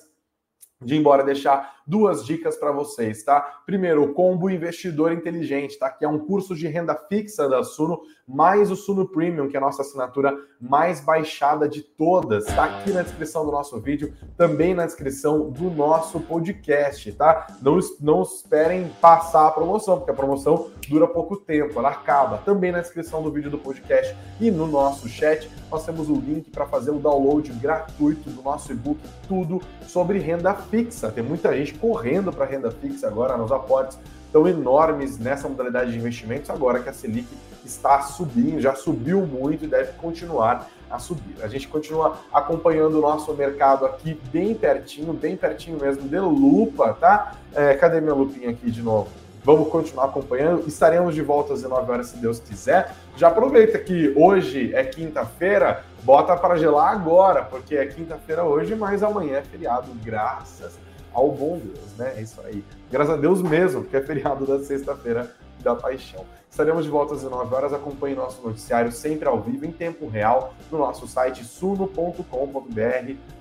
de 0.81 0.95
ir 0.95 0.97
embora, 0.97 1.25
deixar 1.25 1.80
duas 1.91 2.23
dicas 2.25 2.55
para 2.55 2.71
vocês, 2.71 3.21
tá? 3.21 3.41
Primeiro, 3.65 4.01
o 4.01 4.13
Combo 4.13 4.49
Investidor 4.49 5.11
Inteligente, 5.11 5.77
tá? 5.77 5.89
Que 5.89 6.05
é 6.05 6.07
um 6.07 6.19
curso 6.19 6.55
de 6.55 6.65
renda 6.65 6.95
fixa 6.95 7.49
da 7.49 7.65
Suno, 7.65 7.99
mais 8.25 8.71
o 8.71 8.77
Suno 8.77 9.05
Premium, 9.09 9.49
que 9.49 9.57
é 9.57 9.59
a 9.59 9.61
nossa 9.61 9.81
assinatura 9.81 10.33
mais 10.57 11.01
baixada 11.01 11.67
de 11.67 11.81
todas. 11.81 12.45
Tá 12.45 12.63
aqui 12.63 12.93
na 12.93 13.01
descrição 13.01 13.45
do 13.45 13.51
nosso 13.51 13.77
vídeo, 13.81 14.13
também 14.37 14.73
na 14.73 14.85
descrição 14.85 15.49
do 15.49 15.69
nosso 15.69 16.21
podcast, 16.21 17.11
tá? 17.11 17.47
Não, 17.61 17.77
não 17.99 18.21
esperem 18.21 18.89
passar 19.01 19.47
a 19.47 19.51
promoção, 19.51 19.97
porque 19.97 20.11
a 20.11 20.15
promoção 20.15 20.71
dura 20.87 21.07
pouco 21.07 21.35
tempo, 21.35 21.77
ela 21.77 21.89
acaba. 21.89 22.37
Também 22.37 22.71
na 22.71 22.79
descrição 22.79 23.21
do 23.21 23.29
vídeo 23.29 23.51
do 23.51 23.57
podcast 23.57 24.15
e 24.39 24.49
no 24.49 24.65
nosso 24.65 25.09
chat, 25.09 25.49
nós 25.69 25.85
temos 25.85 26.09
o 26.09 26.15
link 26.15 26.49
para 26.51 26.65
fazer 26.65 26.91
o 26.91 26.99
download 26.99 27.51
gratuito 27.53 28.29
do 28.29 28.41
nosso 28.41 28.71
e-book, 28.71 28.99
tudo 29.27 29.61
sobre 29.87 30.19
renda 30.19 30.53
fixa. 30.53 31.11
Tem 31.11 31.23
muita 31.23 31.55
gente 31.55 31.80
correndo 31.81 32.31
para 32.31 32.45
renda 32.45 32.69
fixa 32.69 33.07
agora 33.07 33.35
nos 33.35 33.51
aportes 33.51 33.99
tão 34.31 34.47
enormes 34.47 35.17
nessa 35.17 35.49
modalidade 35.49 35.91
de 35.91 35.97
investimentos, 35.97 36.49
agora 36.49 36.79
que 36.79 36.87
a 36.87 36.93
Selic 36.93 37.27
está 37.65 38.01
subindo, 38.01 38.61
já 38.61 38.73
subiu 38.75 39.25
muito 39.25 39.65
e 39.65 39.67
deve 39.67 39.93
continuar 39.93 40.69
a 40.89 40.99
subir. 40.99 41.35
A 41.41 41.47
gente 41.47 41.67
continua 41.67 42.17
acompanhando 42.31 42.97
o 42.97 43.01
nosso 43.01 43.33
mercado 43.33 43.85
aqui 43.85 44.19
bem 44.31 44.53
pertinho, 44.53 45.11
bem 45.13 45.35
pertinho 45.35 45.77
mesmo, 45.79 46.07
de 46.07 46.19
lupa, 46.19 46.93
tá? 46.93 47.35
É, 47.53 47.73
cadê 47.73 47.99
minha 47.99 48.13
lupinha 48.13 48.51
aqui 48.51 48.71
de 48.71 48.81
novo? 48.81 49.09
Vamos 49.43 49.69
continuar 49.69 50.05
acompanhando. 50.05 50.67
Estaremos 50.67 51.15
de 51.15 51.21
volta 51.21 51.53
às 51.53 51.61
19 51.61 51.91
horas, 51.91 52.07
se 52.07 52.17
Deus 52.17 52.39
quiser. 52.39 52.93
Já 53.17 53.29
aproveita 53.29 53.79
que 53.79 54.13
hoje 54.15 54.73
é 54.73 54.83
quinta-feira, 54.83 55.83
bota 56.03 56.37
para 56.37 56.57
gelar 56.57 56.93
agora, 56.93 57.43
porque 57.43 57.75
é 57.75 57.85
quinta-feira 57.85 58.43
hoje, 58.43 58.75
mas 58.75 59.01
amanhã 59.01 59.37
é 59.37 59.41
feriado, 59.41 59.91
graças 60.03 60.90
ao 61.13 61.31
bom 61.31 61.57
Deus, 61.57 61.97
né? 61.97 62.13
É 62.17 62.21
isso 62.21 62.39
aí. 62.41 62.63
Graças 62.89 63.13
a 63.13 63.17
Deus 63.17 63.41
mesmo, 63.41 63.83
que 63.83 63.95
é 63.95 64.01
feriado 64.01 64.45
da 64.45 64.59
sexta-feira 64.59 65.31
da 65.61 65.75
paixão. 65.75 66.25
Estaremos 66.49 66.83
de 66.83 66.91
volta 66.91 67.13
às 67.13 67.21
19 67.21 67.55
horas. 67.55 67.73
Acompanhe 67.73 68.15
nosso 68.15 68.45
noticiário 68.45 68.91
sempre 68.91 69.27
ao 69.27 69.39
vivo, 69.39 69.65
em 69.65 69.71
tempo 69.71 70.07
real, 70.07 70.53
no 70.69 70.77
nosso 70.77 71.07
site 71.07 71.45
suno.com.br 71.45 72.23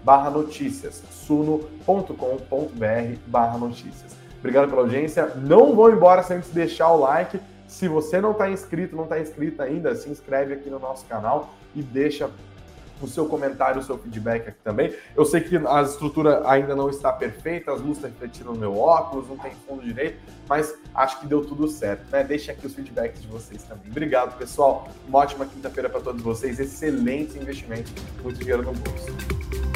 barra 0.05 0.31
notícias. 0.31 1.03
suno.com.br 1.11 2.15
barra 3.27 3.59
notícias. 3.59 4.17
Obrigado 4.39 4.69
pela 4.69 4.83
audiência. 4.83 5.27
Não 5.37 5.75
vou 5.75 5.91
embora 5.91 6.23
sem 6.23 6.37
antes 6.37 6.51
deixar 6.51 6.91
o 6.93 7.01
like. 7.01 7.41
Se 7.67 7.89
você 7.89 8.21
não 8.21 8.33
está 8.33 8.51
inscrito, 8.51 8.97
não 8.97 9.05
está 9.05 9.21
inscrito 9.21 9.63
ainda, 9.63 9.95
se 9.95 10.09
inscreve 10.09 10.55
aqui 10.55 10.69
no 10.71 10.79
nosso 10.79 11.05
canal 11.07 11.51
e 11.75 11.83
deixa 11.83 12.31
o 13.05 13.09
seu 13.09 13.27
comentário, 13.27 13.81
o 13.81 13.85
seu 13.85 13.99
feedback 13.99 14.49
aqui 14.49 14.59
também. 14.63 14.95
Eu 15.17 15.25
sei 15.25 15.41
que 15.41 15.57
a 15.57 15.83
estrutura 15.83 16.43
ainda 16.49 16.75
não 16.75 16.91
está 16.91 17.13
perfeita, 17.13 17.73
as 17.73 17.81
luzes 17.81 17.97
estão 17.97 18.11
refletindo 18.11 18.53
no 18.53 18.59
meu 18.59 18.77
óculos, 18.77 19.29
não 19.29 19.37
tem 19.37 19.53
fundo 19.67 19.83
direito, 19.83 20.19
mas 20.49 20.75
acho 20.95 21.21
que 21.21 21.27
deu 21.27 21.45
tudo 21.45 21.69
certo, 21.69 22.11
né? 22.11 22.25
Deixa 22.25 22.53
aqui 22.53 22.67
os 22.67 22.75
feedbacks 22.75 23.23
de 23.23 23.29
vocês 23.29 23.63
também. 23.63 23.91
Obrigado, 23.91 24.37
pessoal. 24.37 24.89
Uma 25.09 25.21
ótima 25.21 25.47
quinta-feira 25.47 25.89
para 25.89 26.01
todos 26.01 26.23
vocês. 26.23 26.59
Excelentes 26.59 27.37
investimentos, 27.37 27.93
muito 28.23 28.39
dinheiro 28.39 28.63
no 28.63 28.73
bolso. 28.73 29.70